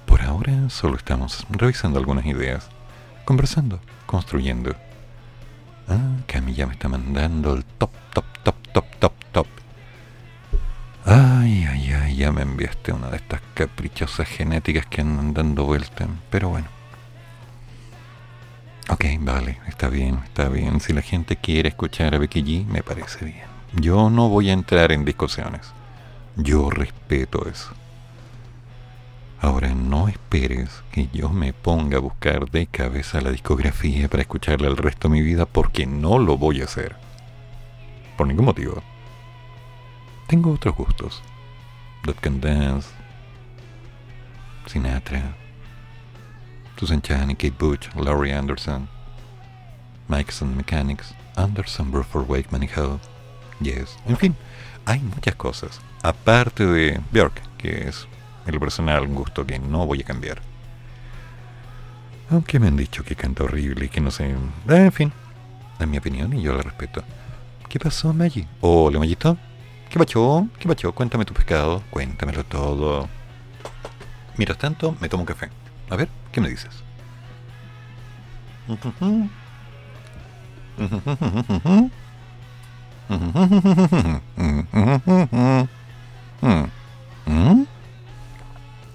[0.06, 2.70] Por ahora solo estamos revisando algunas ideas,
[3.26, 4.74] conversando, construyendo.
[5.86, 9.46] Ah, Cami ya me está mandando el top, top, top, top, top, top.
[11.04, 16.08] Ay, ay, ay, ya me enviaste una de estas caprichosas genéticas que andan dando vuelta.
[16.30, 16.77] Pero bueno.
[18.90, 20.80] Ok, vale, está bien, está bien.
[20.80, 23.46] Si la gente quiere escuchar a Becky G, me parece bien.
[23.74, 25.72] Yo no voy a entrar en discusiones.
[26.36, 27.68] Yo respeto eso.
[29.40, 34.68] Ahora no esperes que yo me ponga a buscar de cabeza la discografía para escucharla
[34.68, 36.96] el resto de mi vida porque no lo voy a hacer.
[38.16, 38.82] Por ningún motivo.
[40.28, 41.22] Tengo otros gustos.
[42.04, 42.88] That Can Dance,
[44.66, 45.36] Sinatra,
[46.78, 48.88] Susan Chan Kate Butch, Laurie Anderson,
[50.08, 53.00] Mikes and Mechanics, Anderson, Bruford Wakeman y Howe,
[53.60, 53.96] Yes.
[54.06, 54.36] En fin,
[54.86, 55.80] hay muchas cosas.
[56.02, 58.06] Aparte de Björk, que es
[58.46, 60.40] en lo personal gusto que no voy a cambiar.
[62.30, 64.34] Aunque me han dicho que canta horrible y que no sé.
[64.68, 65.12] En fin,
[65.80, 67.02] es mi opinión y yo la respeto.
[67.68, 68.46] ¿Qué pasó, Maggie?
[68.60, 69.36] Hola, Mayito.
[69.90, 70.46] ¿Qué pacho?
[70.58, 70.92] ¿Qué pacho?
[70.92, 71.82] Cuéntame tu pescado.
[71.90, 73.08] Cuéntamelo todo.
[74.36, 75.50] Mientras tanto, me tomo un café.
[75.90, 76.82] A ver, ¿qué me dices?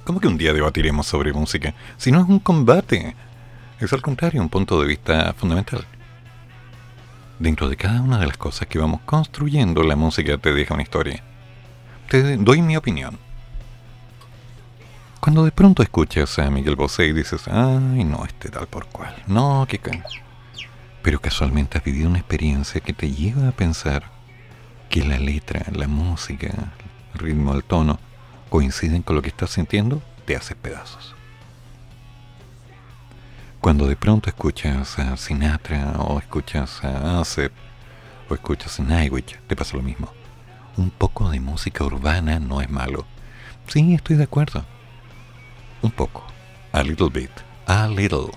[0.04, 1.74] ¿Cómo que un día debatiremos sobre música?
[1.98, 3.16] Si no es un combate.
[3.80, 5.86] Es al contrario, un punto de vista fundamental.
[7.40, 10.84] Dentro de cada una de las cosas que vamos construyendo, la música te deja una
[10.84, 11.24] historia.
[12.10, 13.18] Te doy mi opinión.
[15.24, 19.16] Cuando de pronto escuchas a Miguel Bosé y dices, ay, no, este tal por cual,
[19.26, 20.04] no, can.
[21.02, 24.12] Pero casualmente has vivido una experiencia que te lleva a pensar
[24.90, 26.50] que la letra, la música,
[27.14, 28.00] el ritmo, el tono,
[28.50, 31.16] coinciden con lo que estás sintiendo, te haces pedazos.
[33.62, 37.54] Cuando de pronto escuchas a Sinatra o escuchas a Asep
[38.30, 40.12] o escuchas a Nightwish, te pasa lo mismo.
[40.76, 43.06] Un poco de música urbana no es malo.
[43.68, 44.66] Sí, estoy de acuerdo.
[45.84, 46.24] Un poco.
[46.72, 47.30] A little bit.
[47.68, 48.32] A little.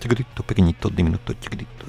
[0.00, 1.86] Chiquitito, pequeñito, diminuto, chiquitito.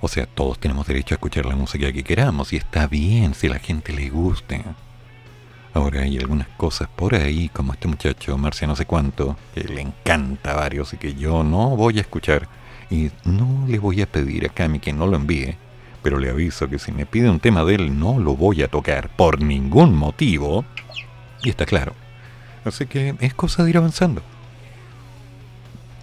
[0.00, 3.48] O sea, todos tenemos derecho a escuchar la música que queramos y está bien si
[3.48, 4.56] la gente le gusta.
[5.72, 9.82] Ahora hay algunas cosas por ahí, como este muchacho Marcia no sé cuánto, que le
[9.82, 12.48] encanta varios y que yo no voy a escuchar.
[12.90, 15.56] Y no le voy a pedir a Cami que no lo envíe,
[16.02, 18.68] pero le aviso que si me pide un tema de él no lo voy a
[18.68, 20.64] tocar por ningún motivo.
[21.44, 21.94] Y está claro.
[22.64, 24.22] Así que es cosa de ir avanzando.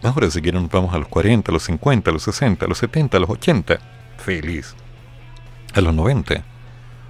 [0.04, 2.78] Ahora si quieren vamos a los 40, a los 50, a los 60, a los
[2.78, 3.80] 70, a los 80.
[4.18, 4.76] Feliz.
[5.74, 6.44] A los 90.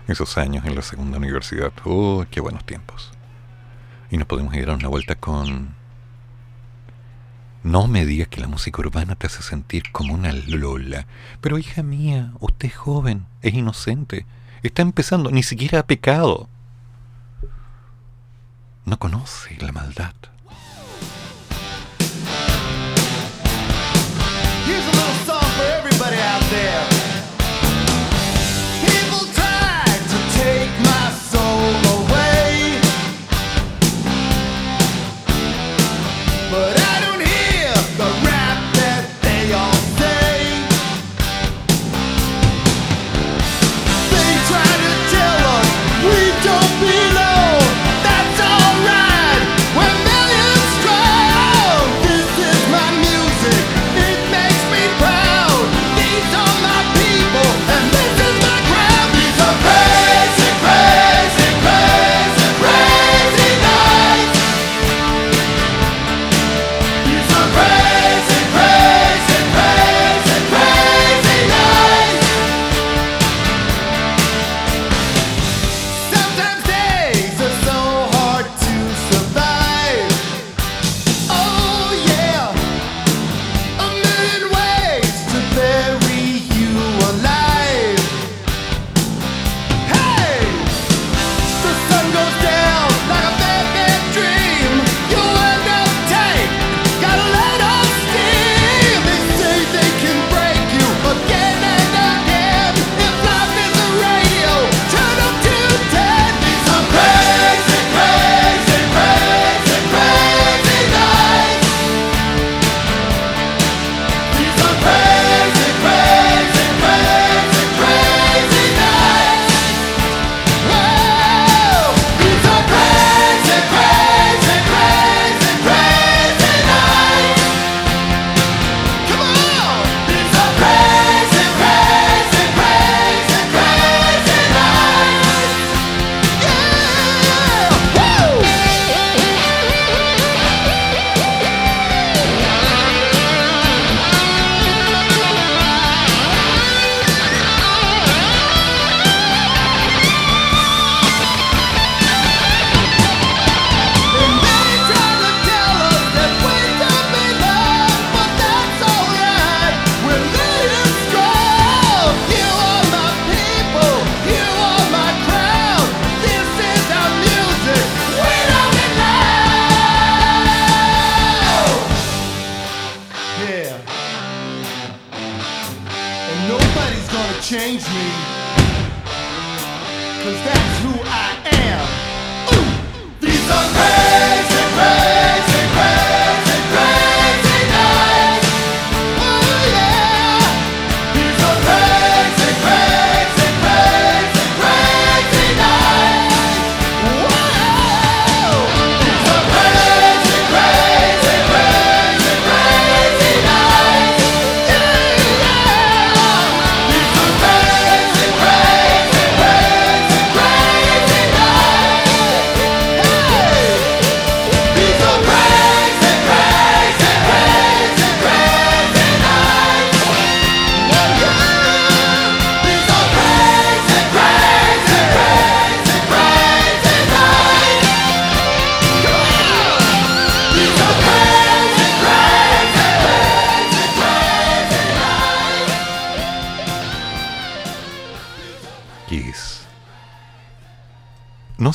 [0.07, 1.74] Esos años en la segunda universidad.
[1.84, 3.11] ¡Oh, qué buenos tiempos!
[4.10, 5.76] Y nos podemos ir a una vuelta con...
[7.64, 11.06] No me digas que la música urbana te hace sentir como una lola.
[11.41, 14.26] Pero hija mía, usted es joven, es inocente,
[14.64, 16.48] está empezando, ni siquiera ha pecado.
[18.88, 20.14] No conoce la maldad.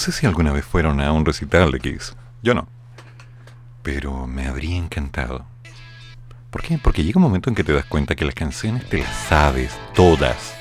[0.02, 2.16] Sé si alguna vez fueron a un recital de Kiss.
[2.42, 2.66] Yo no.
[3.84, 5.46] Pero me habría encantado.
[6.50, 6.76] ¿Por qué?
[6.76, 9.72] Porque llega un momento en que te das cuenta que las canciones te las sabes
[9.94, 10.54] todas.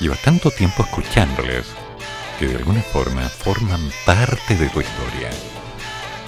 [0.00, 1.66] Llevas tanto tiempo escuchándolas
[2.40, 5.30] que de alguna forma forman parte de tu historia.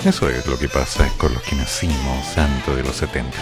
[0.04, 3.36] Eso es lo que pasa con los que nacimos antes de los 70.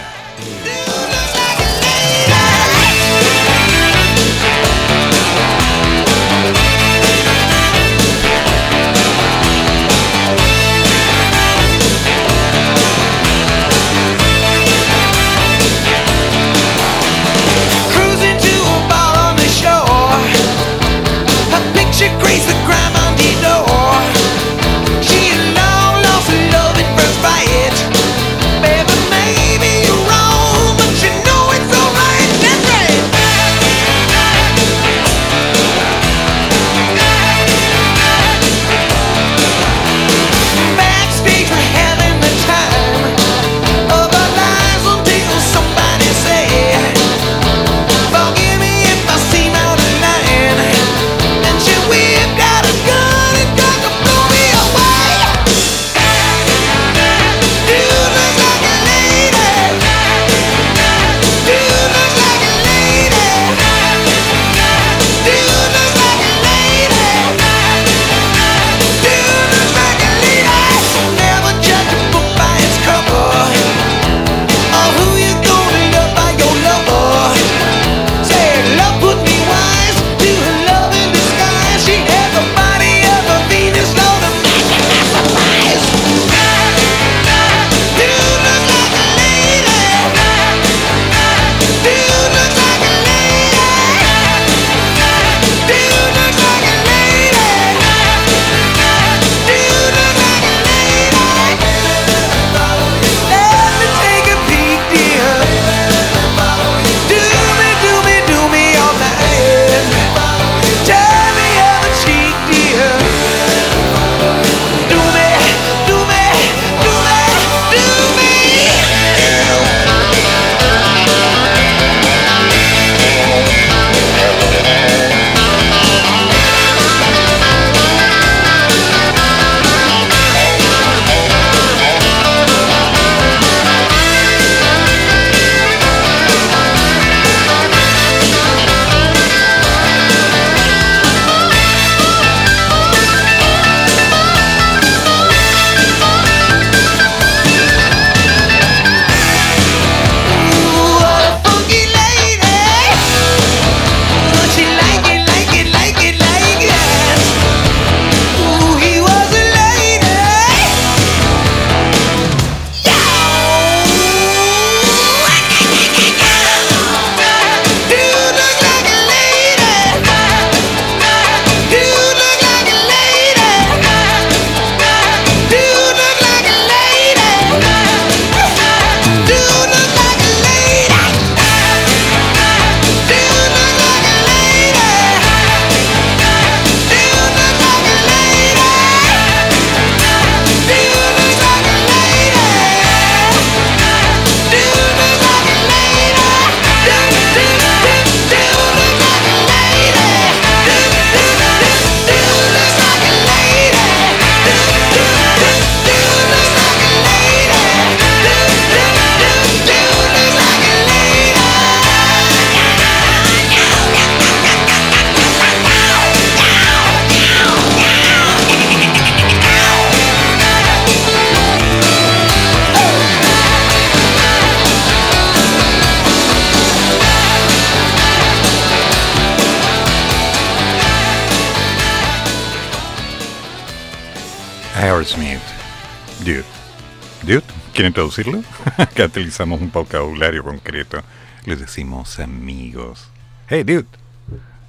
[237.87, 238.43] ¿Quieren traducirlo?
[238.77, 241.01] Acá utilizamos un vocabulario concreto.
[241.45, 243.09] Les decimos amigos.
[243.47, 243.85] Hey, dude.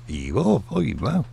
[0.07, 1.24] Y oh, hoy va.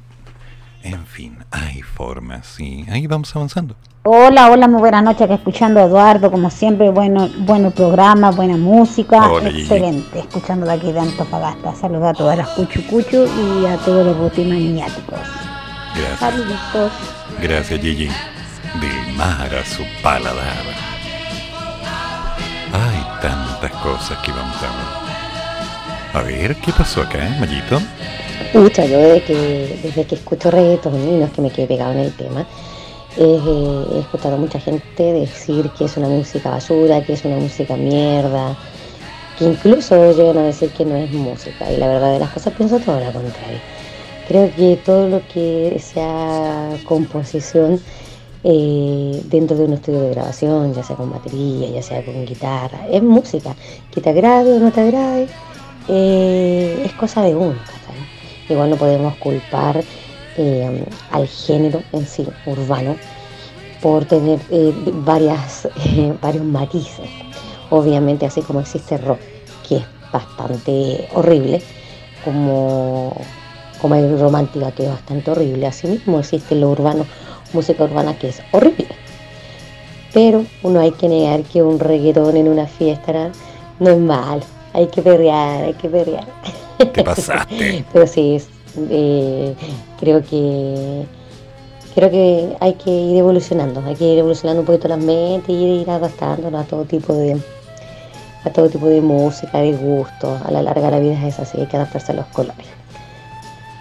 [0.83, 2.85] En fin, hay formas, sí.
[2.89, 3.75] Ahí vamos avanzando.
[4.03, 8.55] Hola, hola, muy buenas noches, que escuchando a Eduardo, como siempre, bueno, bueno programa, buena
[8.55, 9.61] música, Hola, Gigi.
[9.61, 11.73] excelente, escuchando de aquí de Antofagasta.
[11.73, 15.19] Saludos a todas las cuchu cuchu y a todos los botimaniáticos.
[15.95, 16.19] Gracias.
[16.19, 16.91] Saluditos.
[17.41, 18.09] Gracias, Gigi.
[18.79, 20.84] Del mar a su paladar.
[23.25, 26.13] Tantas cosas que vamos a ver.
[26.13, 27.81] A ver, ¿qué pasó acá, Mayito?
[28.53, 31.93] Pucha, yo desde que, desde que escucho reggaetón y no es que me quede pegado
[31.93, 32.45] en el tema,
[33.17, 37.37] eh, he escuchado a mucha gente decir que es una música basura, que es una
[37.37, 38.55] música mierda,
[39.39, 41.71] que incluso llegan a decir que no es música.
[41.71, 43.59] Y la verdad de las cosas pienso todo lo contrario.
[44.27, 47.81] Creo que todo lo que sea composición
[48.47, 52.87] eh, dentro de un estudio de grabación, ya sea con batería, ya sea con guitarra,
[52.91, 53.55] es música.
[53.89, 55.27] Que te agrade o no te agrade,
[55.87, 57.55] eh, es cosa de uno.
[57.55, 57.99] ¿cachai?
[58.47, 59.83] Igual no podemos culpar
[60.37, 62.97] eh, al género en sí, urbano,
[63.81, 64.39] por tener
[64.93, 65.67] varias,
[66.21, 67.09] varios matices.
[67.71, 69.21] Obviamente, así como existe rock,
[69.67, 71.63] que es bastante horrible,
[72.23, 73.11] como,
[73.81, 77.07] como hay romántica, que es bastante horrible, así mismo existe lo urbano,
[77.55, 78.87] música urbana, que es horrible.
[80.13, 83.31] Pero uno hay que negar que un reggaetón en una fiesta
[83.79, 84.43] no es malo.
[84.73, 86.25] Hay que perrear, hay que perrear.
[86.77, 87.83] Te pasaste.
[87.93, 88.47] Pero sí, es,
[88.89, 89.55] eh,
[89.99, 91.05] creo que
[91.95, 95.81] creo que hay que ir evolucionando, hay que ir evolucionando un poquito las mentes y
[95.81, 97.37] ir adaptándonos a todo tipo de
[98.43, 100.37] a todo tipo de música, de gusto.
[100.45, 102.67] A la larga la vida es así, hay que adaptarse a los colores.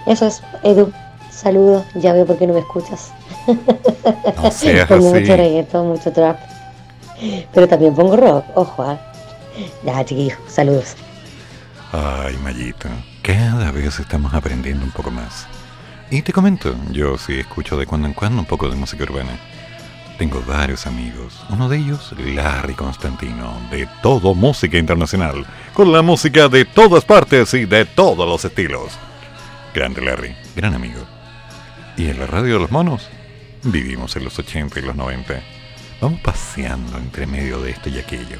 [0.06, 0.90] Eso es, Edu.
[1.34, 3.12] Saludos, ya veo por qué no me escuchas.
[4.42, 5.20] No seas Pongo así.
[5.20, 6.38] mucho reggaetón, mucho trap.
[7.52, 8.98] Pero también pongo rock, ojo, ¿ah?
[9.84, 10.94] Ya, chiquillos, saludos.
[11.92, 12.88] Ay, Mayito,
[13.22, 15.46] cada vez estamos aprendiendo un poco más.
[16.10, 19.38] Y te comento, yo sí escucho de cuando en cuando un poco de música urbana.
[20.18, 26.48] Tengo varios amigos, uno de ellos, Larry Constantino, de todo música internacional, con la música
[26.48, 28.92] de todas partes y de todos los estilos.
[29.74, 31.00] Grande Larry, gran amigo.
[31.96, 33.08] Y en la radio de los monos,
[33.62, 35.40] vivimos en los 80 y los 90.
[36.00, 38.38] Vamos paseando entre medio de esto y aquello.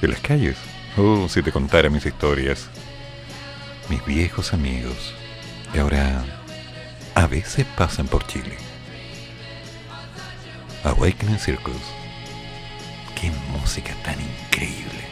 [0.00, 0.56] En las calles,
[0.96, 2.70] oh, si te contara mis historias,
[3.90, 5.14] mis viejos amigos,
[5.72, 6.24] que ahora
[7.14, 8.56] a veces pasan por Chile.
[10.84, 11.82] Awakening Circus.
[13.20, 15.04] Qué música tan increíble.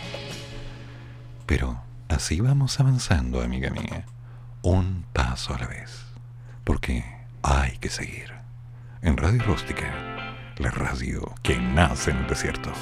[1.47, 4.07] Pero así vamos avanzando, amiga mía.
[4.63, 6.05] Un paso a la vez.
[6.65, 8.33] Porque hay que seguir.
[9.03, 9.93] En Radio Rústica,
[10.59, 12.73] la radio que nace en el desierto.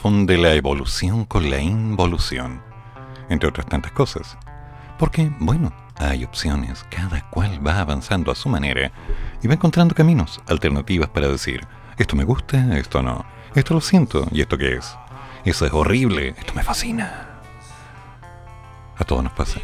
[0.00, 2.62] Confunde la evolución con la involución,
[3.28, 4.38] entre otras tantas cosas.
[4.98, 8.90] Porque, bueno, hay opciones, cada cual va avanzando a su manera
[9.42, 11.66] y va encontrando caminos, alternativas para decir,
[11.98, 14.96] esto me gusta, esto no, esto lo siento, ¿y esto qué es?
[15.44, 17.42] Eso es horrible, esto me fascina.
[18.96, 19.60] A todos nos pasa.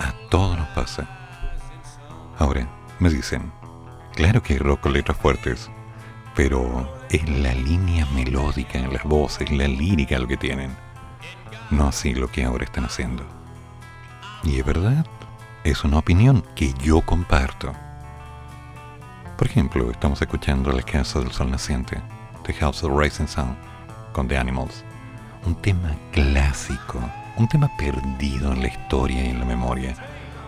[0.00, 1.06] A todos nos pasa.
[2.40, 2.68] Ahora,
[2.98, 3.52] me dicen,
[4.16, 5.70] claro que hay rock con letras fuertes,
[6.34, 10.74] pero es la línea melódica las voces, la lírica lo que tienen.
[11.70, 13.24] No así lo que ahora están haciendo.
[14.44, 15.06] Y es verdad,
[15.64, 17.72] es una opinión que yo comparto.
[19.36, 22.00] Por ejemplo, estamos escuchando La Casa del Sol Naciente,
[22.44, 23.56] The House of Rising Sun,
[24.12, 24.84] con The Animals.
[25.44, 27.00] Un tema clásico,
[27.36, 29.94] un tema perdido en la historia y en la memoria.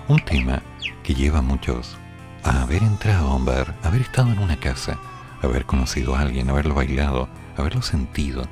[0.08, 0.62] Un tema
[1.02, 1.96] que lleva a muchos
[2.42, 4.98] a haber entrado a un bar, haber estado en una casa,
[5.44, 8.44] haber conocido a alguien, haberlo bailado, haberlo sentido,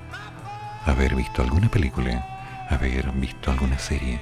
[0.86, 4.20] haber visto alguna película, haber visto alguna serie,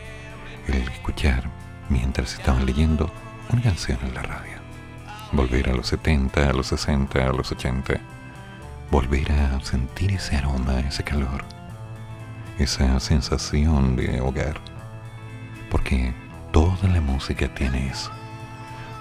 [0.66, 1.44] el escuchar
[1.88, 3.10] mientras estaban leyendo
[3.52, 4.60] una canción en la radio.
[5.32, 8.00] Volver a los 70, a los 60, a los 80.
[8.90, 11.44] Volver a sentir ese aroma, ese calor,
[12.58, 14.60] esa sensación de hogar.
[15.70, 16.12] Porque
[16.52, 18.10] toda la música tiene eso.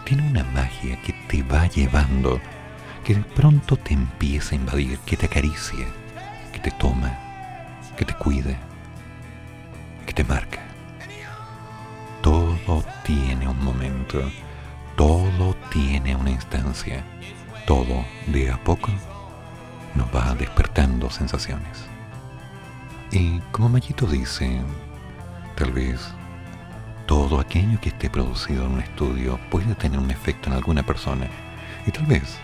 [0.03, 2.39] Tiene una magia que te va llevando,
[3.09, 5.87] que de pronto te empieza a invadir, que te acaricia,
[6.53, 7.17] que te toma,
[7.97, 8.55] que te cuida,
[10.05, 10.59] que te marca.
[12.21, 14.21] Todo tiene un momento,
[14.95, 17.03] todo tiene una instancia,
[17.65, 18.91] todo de a poco
[19.95, 21.87] nos va despertando sensaciones.
[23.09, 24.61] Y como Mayito dice,
[25.55, 26.13] tal vez
[27.07, 31.27] todo aquello que esté producido en un estudio puede tener un efecto en alguna persona
[31.87, 32.37] y tal vez,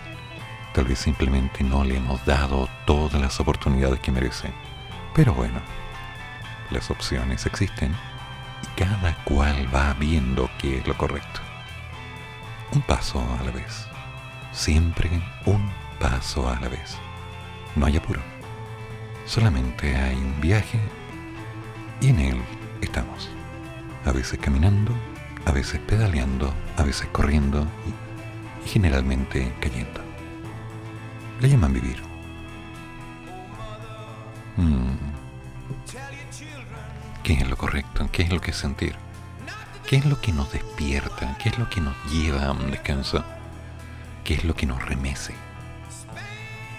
[0.76, 4.52] tal vez simplemente no le hemos dado todas las oportunidades que merece.
[5.14, 5.58] Pero bueno,
[6.70, 7.96] las opciones existen
[8.62, 11.40] y cada cual va viendo qué es lo correcto.
[12.72, 13.86] Un paso a la vez.
[14.52, 15.08] Siempre
[15.46, 15.66] un
[15.98, 16.98] paso a la vez.
[17.74, 18.20] No hay apuro.
[19.24, 20.78] Solamente hay un viaje
[22.02, 22.42] y en él
[22.82, 23.30] estamos.
[24.04, 24.92] A veces caminando,
[25.46, 30.05] a veces pedaleando, a veces corriendo y, y generalmente cayendo.
[31.40, 32.02] Le llaman vivir.
[34.56, 34.96] Mm.
[37.22, 38.08] ¿Qué es lo correcto?
[38.10, 38.96] ¿Qué es lo que es sentir?
[39.86, 41.36] ¿Qué es lo que nos despierta?
[41.38, 43.22] ¿Qué es lo que nos lleva a un descanso?
[44.24, 45.34] ¿Qué es lo que nos remece?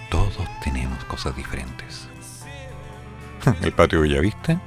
[0.09, 2.07] Todos tenemos cosas diferentes.
[3.61, 4.59] ¿El patio Bellavista?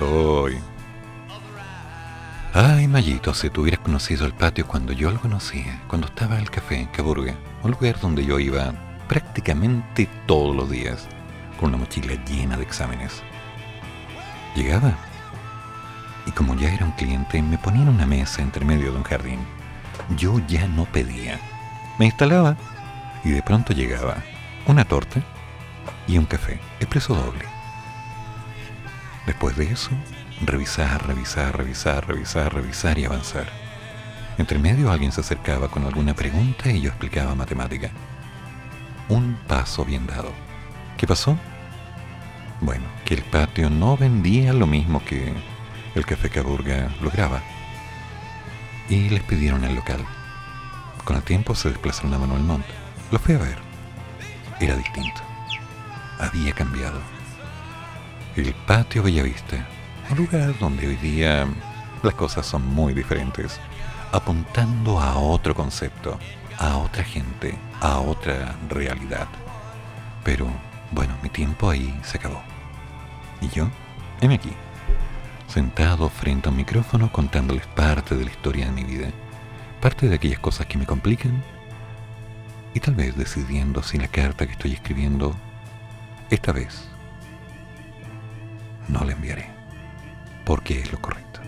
[0.00, 0.58] Hoy.
[2.52, 6.42] Ay, Mayito, si tú hubieras conocido el patio cuando yo lo conocía, cuando estaba en
[6.42, 8.72] el café en Caburga, un lugar donde yo iba
[9.08, 11.08] prácticamente todos los días,
[11.58, 13.22] con una mochila llena de exámenes.
[14.54, 14.94] Llegaba.
[16.26, 19.04] Y como ya era un cliente, me ponía en una mesa entre medio de un
[19.04, 19.40] jardín.
[20.16, 21.38] Yo ya no pedía.
[21.98, 22.56] Me instalaba
[23.24, 24.16] y de pronto llegaba
[24.66, 25.22] una torta
[26.06, 27.44] y un café, expreso doble.
[29.26, 29.90] Después de eso,
[30.44, 33.46] revisar, revisar, revisar, revisar, revisar y avanzar.
[34.38, 37.90] Entre medio alguien se acercaba con alguna pregunta y yo explicaba matemática.
[39.08, 40.32] Un paso bien dado.
[40.96, 41.38] ¿Qué pasó?
[42.60, 45.32] Bueno, que el patio no vendía lo mismo que
[45.94, 47.42] el café Caburga lograba.
[48.88, 50.04] Y les pidieron el local.
[51.04, 52.66] Con el tiempo se desplazaron a Manuel Montt.
[53.10, 53.56] Lo fui a ver.
[54.60, 55.20] Era distinto.
[56.18, 57.00] Había cambiado.
[58.36, 59.66] El patio Bellavista,
[60.10, 61.46] un lugar donde hoy día
[62.02, 63.60] las cosas son muy diferentes,
[64.12, 66.18] apuntando a otro concepto,
[66.58, 69.28] a otra gente, a otra realidad.
[70.24, 70.48] Pero
[70.92, 72.42] bueno, mi tiempo ahí se acabó.
[73.40, 73.68] Y yo,
[74.20, 74.52] heme aquí,
[75.46, 79.08] sentado frente a un micrófono contándoles parte de la historia de mi vida,
[79.80, 81.42] parte de aquellas cosas que me complican,
[82.74, 85.34] y tal vez decidiendo si la carta que estoy escribiendo,
[86.30, 86.88] esta vez,
[88.88, 89.48] no la enviaré,
[90.44, 91.40] porque es lo correcto.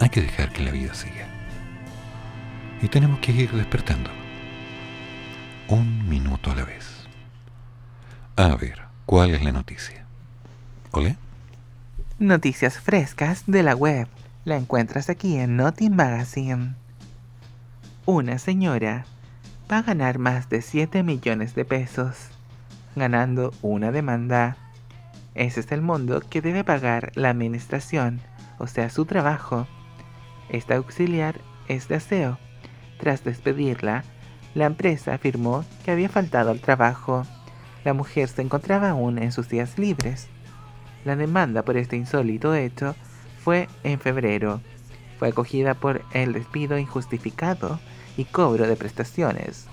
[0.00, 1.26] Hay que dejar que la vida siga.
[2.80, 4.21] Y tenemos que ir despertando.
[5.72, 7.08] Un minuto a la vez.
[8.36, 10.04] A ver, ¿cuál es la noticia?
[10.90, 11.16] ¿Ole?
[12.18, 14.06] Noticias frescas de la web.
[14.44, 16.74] La encuentras aquí en Notin Magazine.
[18.04, 19.06] Una señora
[19.72, 22.18] va a ganar más de 7 millones de pesos,
[22.94, 24.58] ganando una demanda.
[25.34, 28.20] Ese es el mundo que debe pagar la administración,
[28.58, 29.66] o sea, su trabajo.
[30.50, 32.38] Esta auxiliar es de aseo.
[32.98, 34.04] Tras despedirla,
[34.54, 37.26] La empresa afirmó que había faltado al trabajo.
[37.84, 40.28] La mujer se encontraba aún en sus días libres.
[41.04, 42.94] La demanda por este insólito hecho
[43.42, 44.60] fue en febrero.
[45.18, 47.80] Fue acogida por el despido injustificado
[48.16, 49.66] y cobro de prestaciones,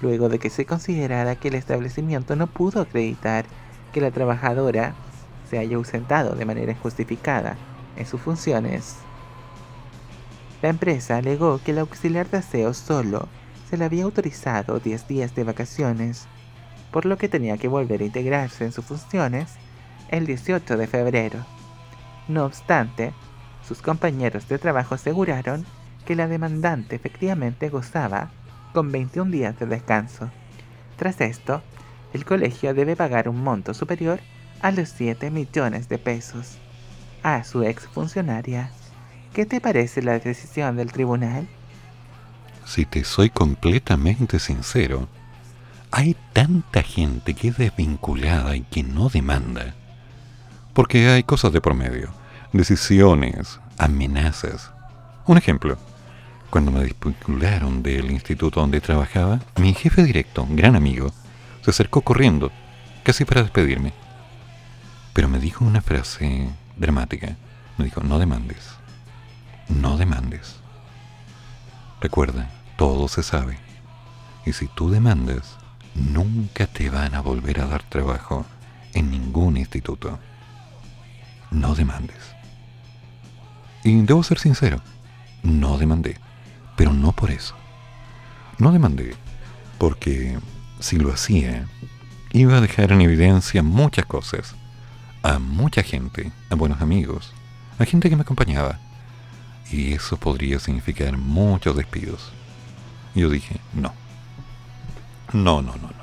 [0.00, 3.44] luego de que se considerara que el establecimiento no pudo acreditar
[3.92, 4.94] que la trabajadora
[5.50, 7.56] se haya ausentado de manera injustificada
[7.96, 8.96] en sus funciones.
[10.62, 13.28] La empresa alegó que el auxiliar de aseo solo
[13.72, 16.26] se le había autorizado 10 días de vacaciones,
[16.90, 19.54] por lo que tenía que volver a integrarse en sus funciones
[20.10, 21.38] el 18 de febrero.
[22.28, 23.14] No obstante,
[23.66, 25.64] sus compañeros de trabajo aseguraron
[26.04, 28.30] que la demandante efectivamente gozaba
[28.74, 30.28] con 21 días de descanso.
[30.98, 31.62] Tras esto,
[32.12, 34.20] el colegio debe pagar un monto superior
[34.60, 36.58] a los 7 millones de pesos
[37.22, 38.70] a su ex funcionaria.
[39.32, 41.48] ¿Qué te parece la decisión del tribunal?
[42.64, 45.08] Si te soy completamente sincero,
[45.90, 49.74] hay tanta gente que es desvinculada y que no demanda.
[50.72, 52.10] Porque hay cosas de promedio,
[52.52, 54.70] decisiones, amenazas.
[55.26, 55.76] Un ejemplo,
[56.50, 61.12] cuando me desvincularon del instituto donde trabajaba, mi jefe directo, un gran amigo,
[61.62, 62.50] se acercó corriendo,
[63.02, 63.92] casi para despedirme.
[65.12, 67.36] Pero me dijo una frase dramática.
[67.76, 68.70] Me dijo, no demandes.
[69.68, 70.61] No demandes.
[72.02, 73.58] Recuerda, todo se sabe.
[74.44, 75.56] Y si tú demandas,
[75.94, 78.44] nunca te van a volver a dar trabajo
[78.92, 80.18] en ningún instituto.
[81.52, 82.18] No demandes.
[83.84, 84.80] Y debo ser sincero,
[85.44, 86.18] no demandé,
[86.76, 87.54] pero no por eso.
[88.58, 89.14] No demandé
[89.78, 90.36] porque
[90.80, 91.68] si lo hacía,
[92.32, 94.56] iba a dejar en evidencia muchas cosas,
[95.22, 97.32] a mucha gente, a buenos amigos,
[97.78, 98.80] a gente que me acompañaba,
[99.72, 102.30] y eso podría significar muchos despidos.
[103.14, 103.92] Yo dije, no.
[105.32, 106.02] No, no, no, no.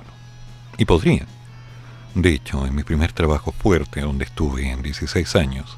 [0.77, 1.25] Y podría.
[2.15, 5.77] De hecho, en mi primer trabajo fuerte, donde estuve en 16 años,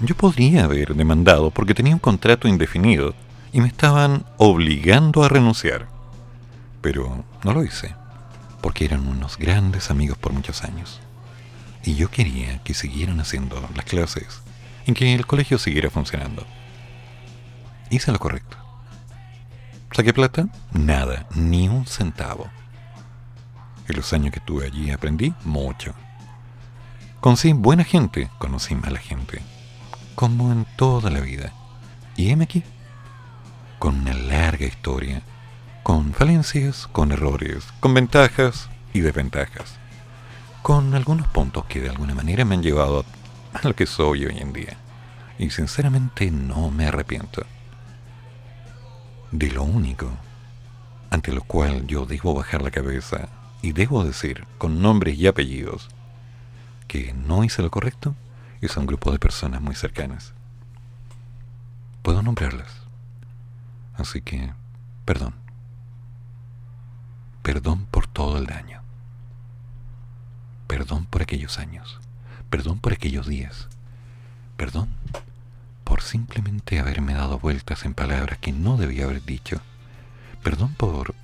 [0.00, 3.14] yo podría haber demandado porque tenía un contrato indefinido
[3.52, 5.88] y me estaban obligando a renunciar.
[6.80, 7.94] Pero no lo hice,
[8.60, 11.00] porque eran unos grandes amigos por muchos años.
[11.84, 14.42] Y yo quería que siguieran haciendo las clases
[14.86, 16.46] y que el colegio siguiera funcionando.
[17.92, 18.56] Hice lo correcto.
[19.94, 20.48] ¿Saqué plata?
[20.72, 22.48] Nada, ni un centavo.
[23.86, 25.92] En los años que estuve allí aprendí mucho.
[27.20, 29.42] Conocí buena gente, conocí mala gente,
[30.14, 31.52] como en toda la vida.
[32.16, 32.62] Y heme aquí,
[33.78, 35.20] con una larga historia,
[35.82, 39.74] con falencias, con errores, con ventajas y desventajas,
[40.62, 43.04] con algunos puntos que de alguna manera me han llevado
[43.52, 44.78] a lo que soy hoy en día.
[45.38, 47.44] Y sinceramente no me arrepiento.
[49.32, 50.10] De lo único
[51.08, 53.30] ante lo cual yo debo bajar la cabeza
[53.62, 55.88] y debo decir con nombres y apellidos
[56.86, 58.14] que no hice lo correcto
[58.60, 60.34] es a un grupo de personas muy cercanas.
[62.02, 62.70] Puedo nombrarlas.
[63.94, 64.52] Así que,
[65.06, 65.34] perdón.
[67.42, 68.82] Perdón por todo el daño.
[70.66, 72.00] Perdón por aquellos años.
[72.50, 73.68] Perdón por aquellos días.
[74.58, 74.90] Perdón
[75.92, 79.60] por simplemente haberme dado vueltas en palabras que no debía haber dicho.
[80.42, 81.14] Perdón por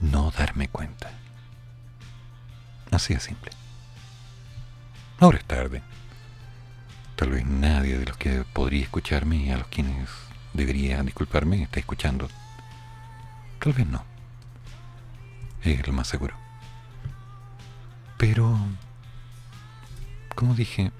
[0.00, 1.12] no darme cuenta.
[2.90, 3.52] Así de simple.
[5.20, 5.80] Ahora es tarde.
[7.14, 10.08] Tal vez nadie de los que podría escucarme y a los quienes
[10.54, 12.28] debería disculparme está escuchando.
[13.60, 14.02] Tal vez no.
[15.62, 16.34] Es lo más seguro.
[18.18, 18.58] Pero,
[20.34, 20.90] como dije,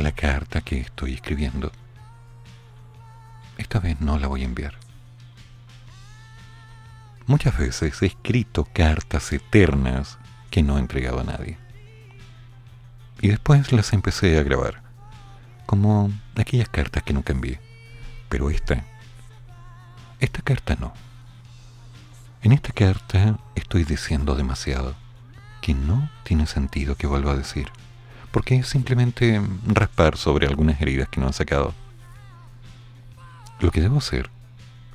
[0.00, 1.72] la carta que estoy escribiendo,
[3.56, 4.74] esta vez no la voy a enviar.
[7.26, 10.18] Muchas veces he escrito cartas eternas
[10.50, 11.58] que no he entregado a nadie.
[13.20, 14.82] Y después las empecé a grabar,
[15.66, 17.60] como aquellas cartas que nunca envié.
[18.28, 18.84] Pero esta,
[20.20, 20.94] esta carta no.
[22.42, 24.94] En esta carta estoy diciendo demasiado,
[25.60, 27.68] que no tiene sentido que vuelva a decir,
[28.30, 31.74] porque es simplemente raspar sobre algunas heridas que no han sacado.
[33.60, 34.30] Lo que debo hacer,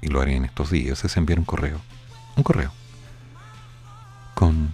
[0.01, 1.81] y lo haré en estos días, es enviar un correo.
[2.35, 2.72] Un correo.
[4.34, 4.73] Con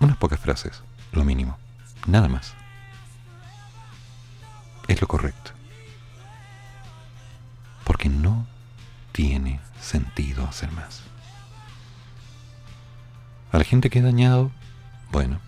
[0.00, 0.82] unas pocas frases,
[1.12, 1.58] lo mínimo.
[2.06, 2.54] Nada más.
[4.88, 5.52] Es lo correcto.
[7.84, 8.46] Porque no
[9.12, 11.02] tiene sentido hacer más.
[13.52, 14.50] A la gente que he dañado,
[15.10, 15.40] bueno,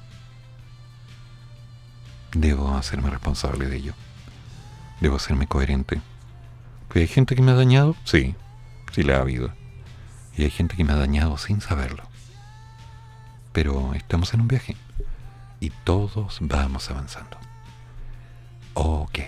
[2.40, 3.94] debo hacerme responsable de ello.
[5.00, 6.00] Debo hacerme coherente.
[6.90, 7.94] ¿Que hay gente que me ha dañado?
[8.04, 8.34] Sí,
[8.92, 9.50] sí la ha habido.
[10.36, 12.04] Y hay gente que me ha dañado sin saberlo.
[13.52, 14.76] Pero estamos en un viaje.
[15.60, 17.36] Y todos vamos avanzando.
[18.74, 19.18] Ok.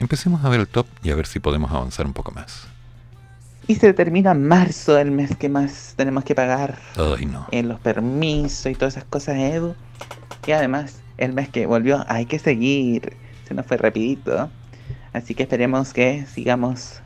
[0.00, 2.66] Empecemos a ver el top y a ver si podemos avanzar un poco más.
[3.66, 7.46] Y se termina marzo, el mes que más tenemos que pagar Ay, no.
[7.52, 9.76] en los permisos y todas esas cosas, Edu.
[10.46, 13.16] Y además, el mes que volvió, hay que seguir.
[13.46, 14.50] Se nos fue rapidito.
[15.12, 17.00] Así que esperemos que sigamos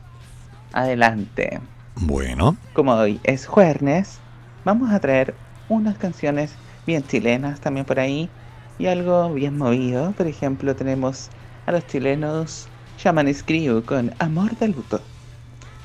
[0.73, 1.59] adelante.
[1.95, 4.19] Bueno, Como hoy es jueves,
[4.63, 5.33] vamos a traer
[5.69, 6.53] unas canciones
[6.85, 8.29] bien chilenas también por ahí
[8.77, 10.11] y algo bien movido.
[10.11, 11.29] Por ejemplo, tenemos
[11.65, 12.67] a los chilenos
[12.97, 15.01] Shaman Crew con Amor de Luto.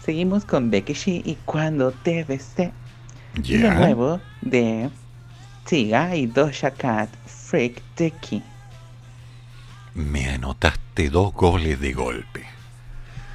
[0.05, 2.73] Seguimos con Becky G y Cuando te besé.
[3.43, 4.91] Y de nuevo de
[5.65, 7.09] Tiga y Doja Cat
[7.51, 7.83] Freak
[9.93, 12.47] me anotaste dos goles de golpe.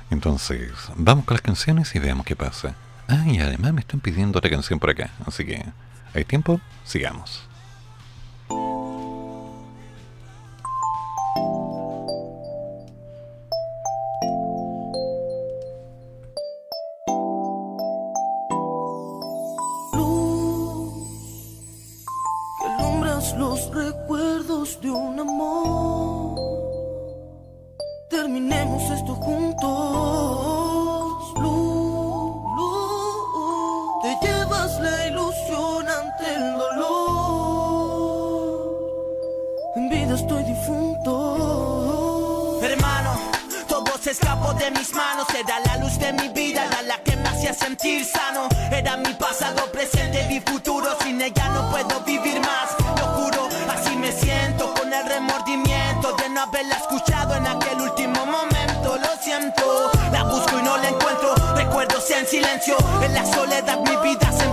[0.10, 2.76] Entonces, vamos con las canciones y veamos qué pasa.
[3.10, 5.10] Ah, y además me están pidiendo otra canción por acá.
[5.26, 5.66] Así que,
[6.14, 6.62] ¿hay tiempo?
[6.86, 7.46] Sigamos.
[62.36, 64.45] Silencio, en la soledad mi vida sentencio.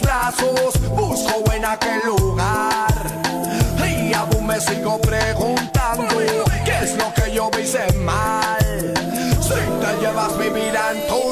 [0.00, 2.86] Brazos, busco en aquel lugar
[3.84, 6.18] y aún me sigo preguntando
[6.64, 8.58] qué es lo que yo hice mal.
[9.40, 11.25] Si te llevas mi vida en tus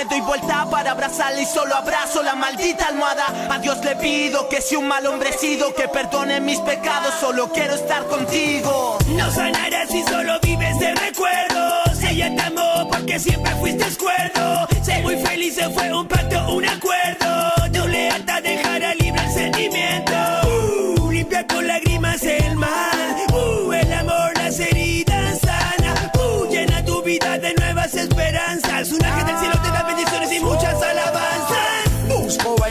[0.00, 4.48] Me doy vuelta para abrazarla y solo abrazo la maldita almohada A Dios le pido
[4.48, 9.30] que si un mal hombre sido Que perdone mis pecados, solo quiero estar contigo No
[9.30, 12.02] sanarás si solo vives de recuerdos.
[12.02, 14.66] Ella te amó porque siempre fuiste escuerdo.
[14.82, 17.49] Sé muy feliz, se fue un pacto, un acuerdo.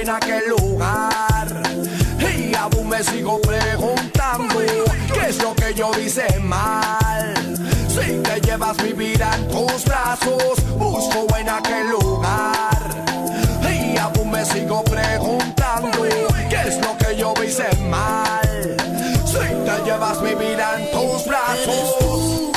[0.10, 1.48] En aquel lugar
[2.20, 4.56] y aún me sigo preguntando
[5.14, 7.34] qué es lo que yo hice mal.
[7.88, 13.06] Si te llevas mi vida en tus brazos, busco en aquel lugar
[13.70, 16.02] y aún me sigo preguntando
[16.50, 18.78] qué es lo que yo hice mal.
[19.26, 22.49] Si te llevas mi vida en tus brazos.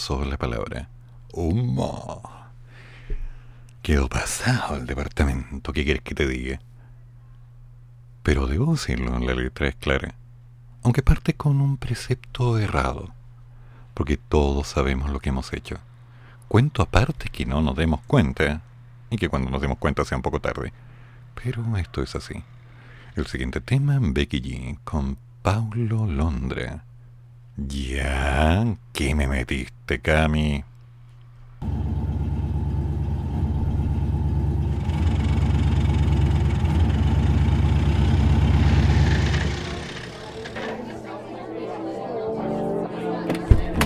[0.00, 0.88] Una sola palabra.
[1.32, 2.22] Humo.
[3.82, 6.60] Quedó pasado el departamento, ¿qué quieres que te diga?
[8.22, 10.14] Pero debo decirlo, la letra es clara.
[10.82, 13.10] Aunque parte con un precepto errado,
[13.92, 15.76] porque todos sabemos lo que hemos hecho.
[16.48, 18.62] Cuento aparte que no nos demos cuenta,
[19.10, 20.72] y que cuando nos demos cuenta sea un poco tarde.
[21.42, 22.42] Pero esto es así.
[23.16, 26.84] El siguiente tema, Becky G, con Paulo Londra.
[27.68, 30.64] Ya, ¿qué me metiste, Cami?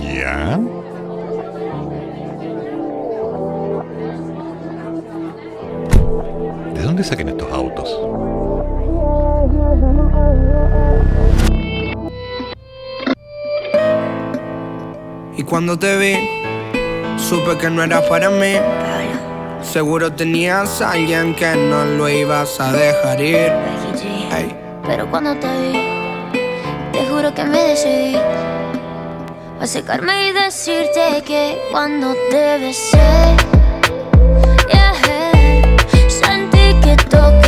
[0.01, 0.74] ¿Ya?
[15.45, 16.17] Cuando te vi,
[17.17, 18.55] supe que no era para mí.
[19.61, 23.51] Seguro tenías a alguien que no lo ibas a dejar ir.
[24.35, 24.55] Ey.
[24.85, 25.73] Pero cuando te vi,
[26.91, 32.97] te juro que me decidí a acercarme y decirte que cuando te besé,
[34.71, 34.93] yeah,
[36.07, 37.44] sentí que toqué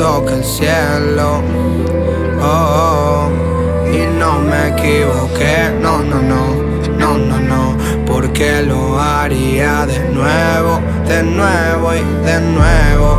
[0.00, 1.42] toca el cielo.
[2.40, 3.28] Oh,
[3.92, 6.42] y no me equivoqué, no, no, no,
[6.98, 13.18] no, no, no, porque lo haría de nuevo, de nuevo y de nuevo.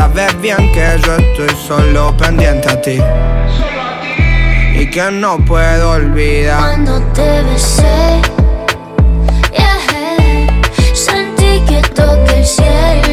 [0.00, 2.98] Sabes bien que yo estoy solo pendiente a ti.
[4.74, 6.58] Y que no puedo olvidar.
[6.58, 8.22] Cuando te besé,
[9.52, 10.48] yeah,
[10.94, 13.09] sentí que toqué el cielo.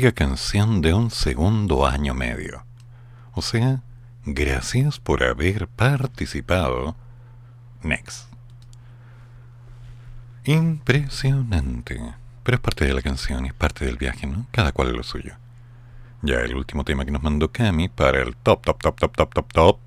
[0.00, 2.62] Clásica canción de un segundo año medio.
[3.32, 3.82] O sea,
[4.24, 6.94] gracias por haber participado.
[7.82, 8.28] Next.
[10.44, 12.14] Impresionante.
[12.44, 14.46] Pero es parte de la canción, es parte del viaje, ¿no?
[14.52, 15.34] Cada cual es lo suyo.
[16.22, 19.34] Ya el último tema que nos mandó Cami para el top, top, top, top, top,
[19.34, 19.78] top, top.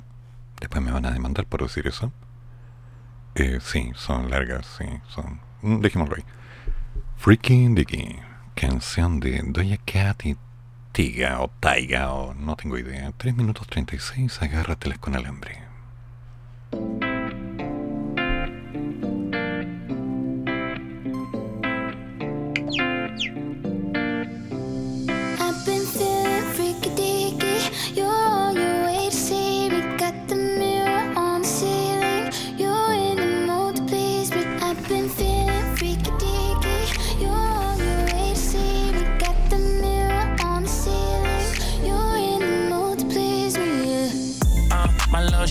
[0.59, 2.11] Después me van a demandar por decir eso.
[3.35, 5.39] Eh, sí, son largas, sí, son.
[5.81, 6.25] Dejémoslo ahí.
[7.15, 8.19] Freaky Dicky,
[8.61, 10.37] canción de Doja Cat y
[10.91, 13.11] Tiga o Taiga o no tengo idea.
[13.17, 15.57] 3 minutos 36, agárrateles con alambre.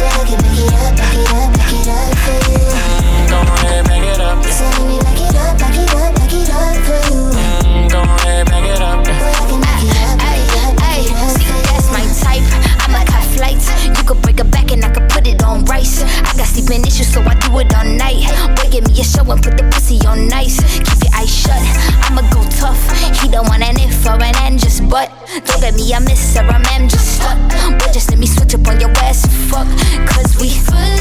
[0.00, 0.08] Back it up.
[0.08, 2.60] Say I can back it up, back it up, back it up you.
[2.72, 3.38] Mm, Go
[3.84, 4.38] back it up.
[4.88, 7.20] Me back it up, back it up, back it up for you.
[7.68, 9.06] Mm, Go ahead, back it up.
[10.80, 11.04] Ay,
[11.36, 12.46] See, that's my type.
[12.88, 13.68] I'ma cut flights.
[13.84, 16.02] You could break a back and I could put it on rice.
[16.02, 18.24] I got sleeping issues, so I do it all night.
[18.56, 20.56] Boy, give me a show and put the pussy on nice.
[20.80, 21.60] Keep your eyes shut.
[22.08, 22.80] I'ma go tough.
[23.20, 24.00] He don't want an if
[24.58, 25.10] just but.
[25.46, 27.38] Don't get me a miss or a man just stuck.
[27.78, 29.66] Boy, just let me switch up on your ass fuck.
[30.06, 30.99] Cause we they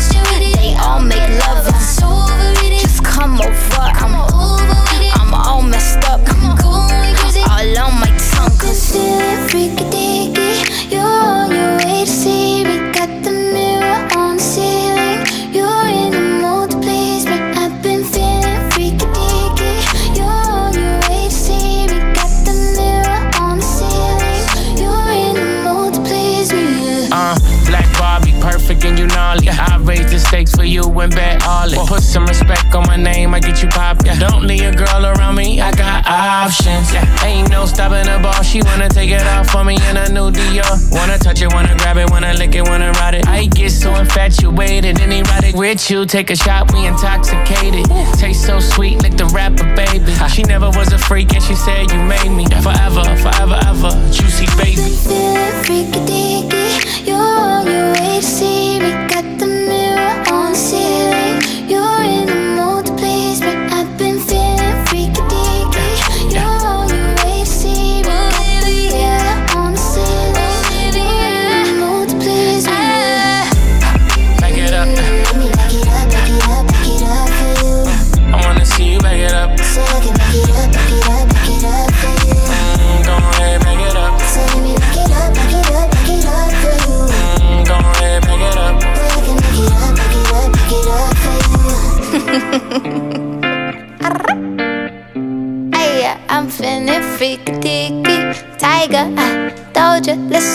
[30.79, 31.87] you and bet all it.
[31.87, 33.97] Put some respect on my name, I get you pop.
[34.05, 34.17] Yeah.
[34.19, 36.93] Don't leave a girl around me, I got options.
[36.93, 37.25] Yeah.
[37.25, 40.31] Ain't no stopping the ball, she wanna take it off for me in a new
[40.31, 40.75] Dior.
[40.91, 43.27] Wanna touch it, wanna grab it, wanna lick it, wanna ride it.
[43.27, 46.05] I get so infatuated and erotic with you.
[46.05, 47.85] Take a shot, we intoxicated.
[48.17, 50.13] Taste so sweet, like the rapper, baby.
[50.33, 53.91] She never was a freak and she said you made me forever, forever, ever.
[54.11, 54.81] Juicy baby.
[55.07, 57.07] Feeling freaky deaky.
[57.07, 59.08] You're on your way to see me.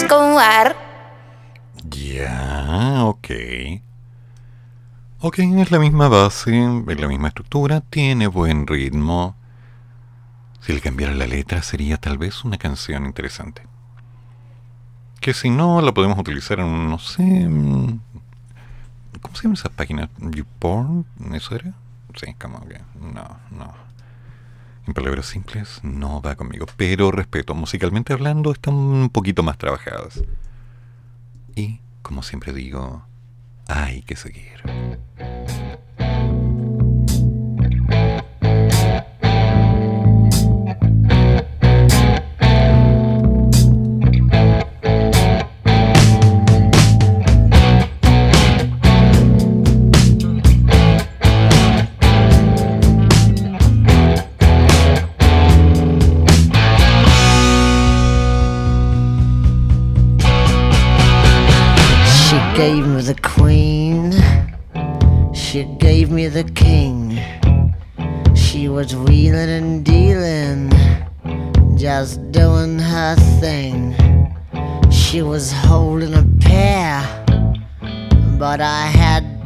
[0.08, 0.76] Go out.
[1.90, 3.28] Ya, ok.
[5.20, 6.50] Ok, es la misma base,
[6.88, 9.36] es la misma estructura, tiene buen ritmo.
[10.60, 13.62] Si le cambiara la letra sería tal vez una canción interesante.
[15.20, 17.22] Que si no, la podemos utilizar en, no sé...
[19.22, 20.10] ¿Cómo se llama esa página?
[20.18, 21.06] ¿YouPorn?
[21.32, 21.72] ¿Eso era?
[22.16, 22.78] Sí, como que...
[23.00, 23.83] No, no.
[24.86, 26.66] En palabras simples, no va conmigo.
[26.76, 30.22] Pero respeto, musicalmente hablando, están un poquito más trabajadas.
[31.54, 33.04] Y, como siempre digo,
[33.66, 34.62] hay que seguir.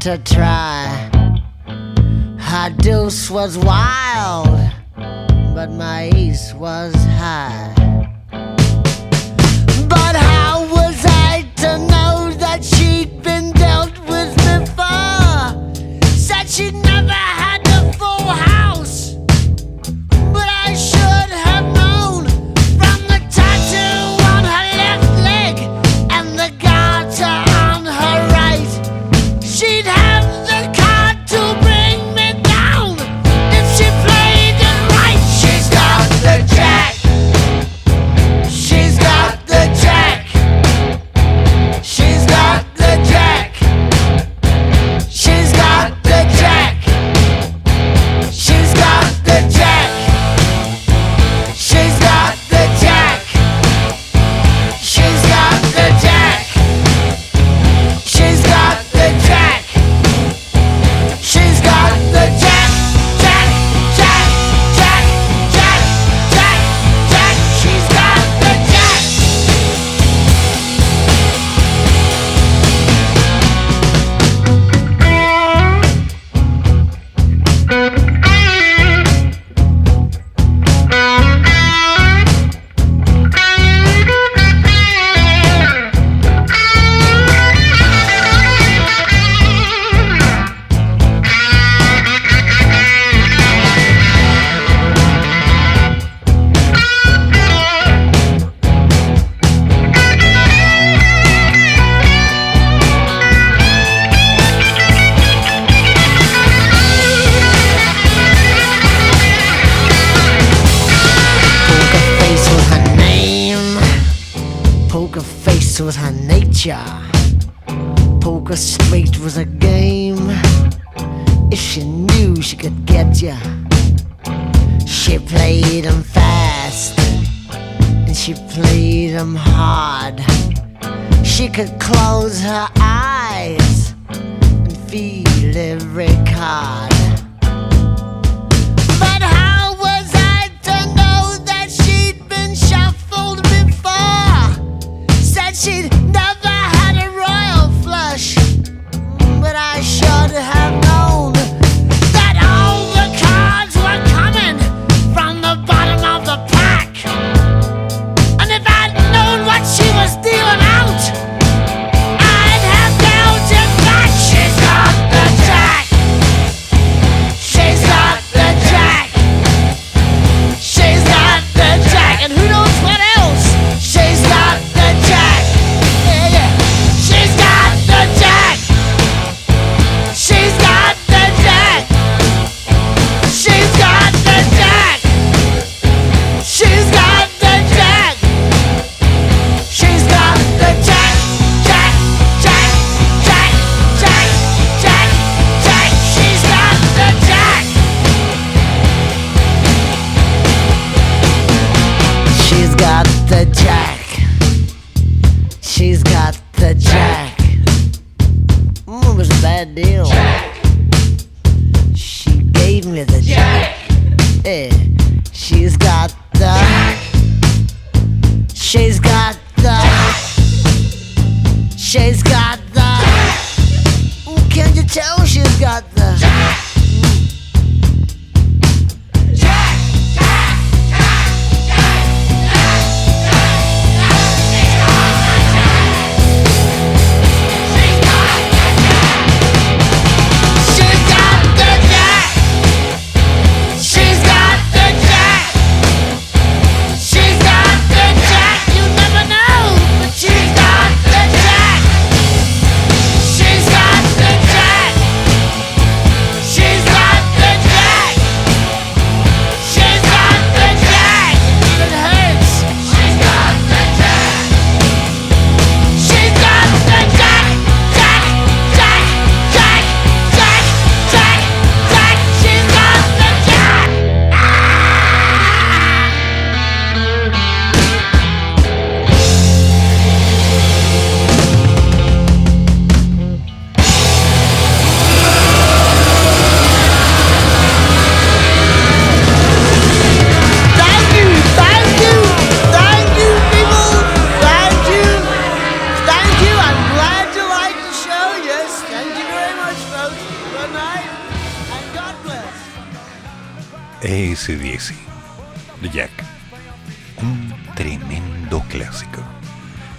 [0.09, 1.10] to try.
[2.39, 4.48] Her deuce was wild,
[5.55, 7.98] but my ace was high.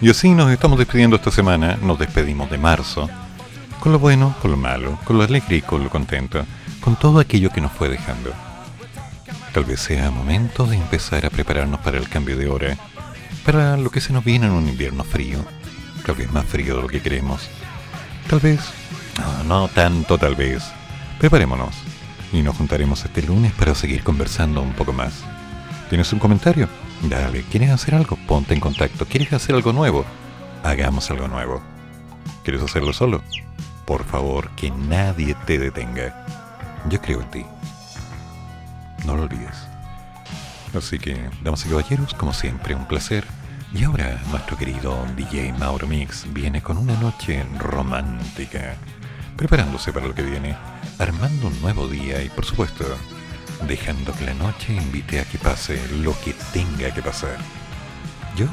[0.10, 3.08] Y así nos estamos despidiendo esta semana, nos despedimos de marzo,
[3.80, 6.44] con lo bueno, con lo malo, con lo alegre y con lo contento,
[6.82, 8.34] con todo aquello que nos fue dejando.
[9.54, 12.76] Tal vez sea momento de empezar a prepararnos para el cambio de hora,
[13.46, 15.46] para lo que se nos viene en un invierno frío,
[16.04, 17.48] tal vez más frío de lo que queremos.
[18.28, 18.62] Tal vez,
[19.20, 20.64] no, no tanto tal vez.
[21.20, 21.76] Preparémonos
[22.34, 25.24] y nos juntaremos este lunes para seguir conversando un poco más.
[25.90, 26.70] ¿Tienes un comentario?
[27.02, 28.16] Dale, ¿quieres hacer algo?
[28.28, 29.08] Ponte en contacto.
[29.08, 30.06] ¿Quieres hacer algo nuevo?
[30.64, 31.64] Hagamos algo nuevo.
[32.44, 33.24] ¿Quieres hacerlo solo?
[33.86, 36.26] Por favor, que nadie te detenga.
[36.90, 37.46] Yo creo en ti.
[39.04, 39.68] No lo olvides.
[40.76, 43.26] Así que, damas y caballeros, como siempre, un placer.
[43.74, 48.76] Y ahora nuestro querido DJ Mauro Mix viene con una noche romántica,
[49.36, 50.56] preparándose para lo que viene,
[51.00, 52.86] armando un nuevo día y por supuesto,
[53.68, 57.38] dejando que la noche invite a que pase lo que tenga que pasar.
[58.36, 58.48] Yo,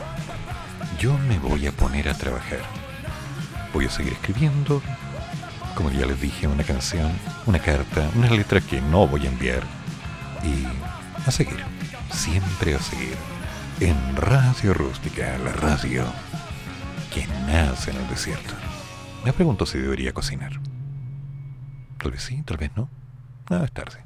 [0.99, 2.61] yo me voy a poner a trabajar.
[3.73, 4.83] Voy a seguir escribiendo,
[5.75, 7.13] como ya les dije, una canción,
[7.47, 9.63] una carta, una letra que no voy a enviar.
[10.43, 10.67] Y
[11.27, 11.63] a seguir,
[12.11, 13.17] siempre a seguir.
[13.81, 16.05] En Radio Rústica, la radio
[17.13, 18.55] que nace en el desierto.
[19.25, 20.53] Me pregunto si debería cocinar.
[21.99, 22.89] Tal vez sí, tal vez no.
[23.51, 24.06] No, es tarde.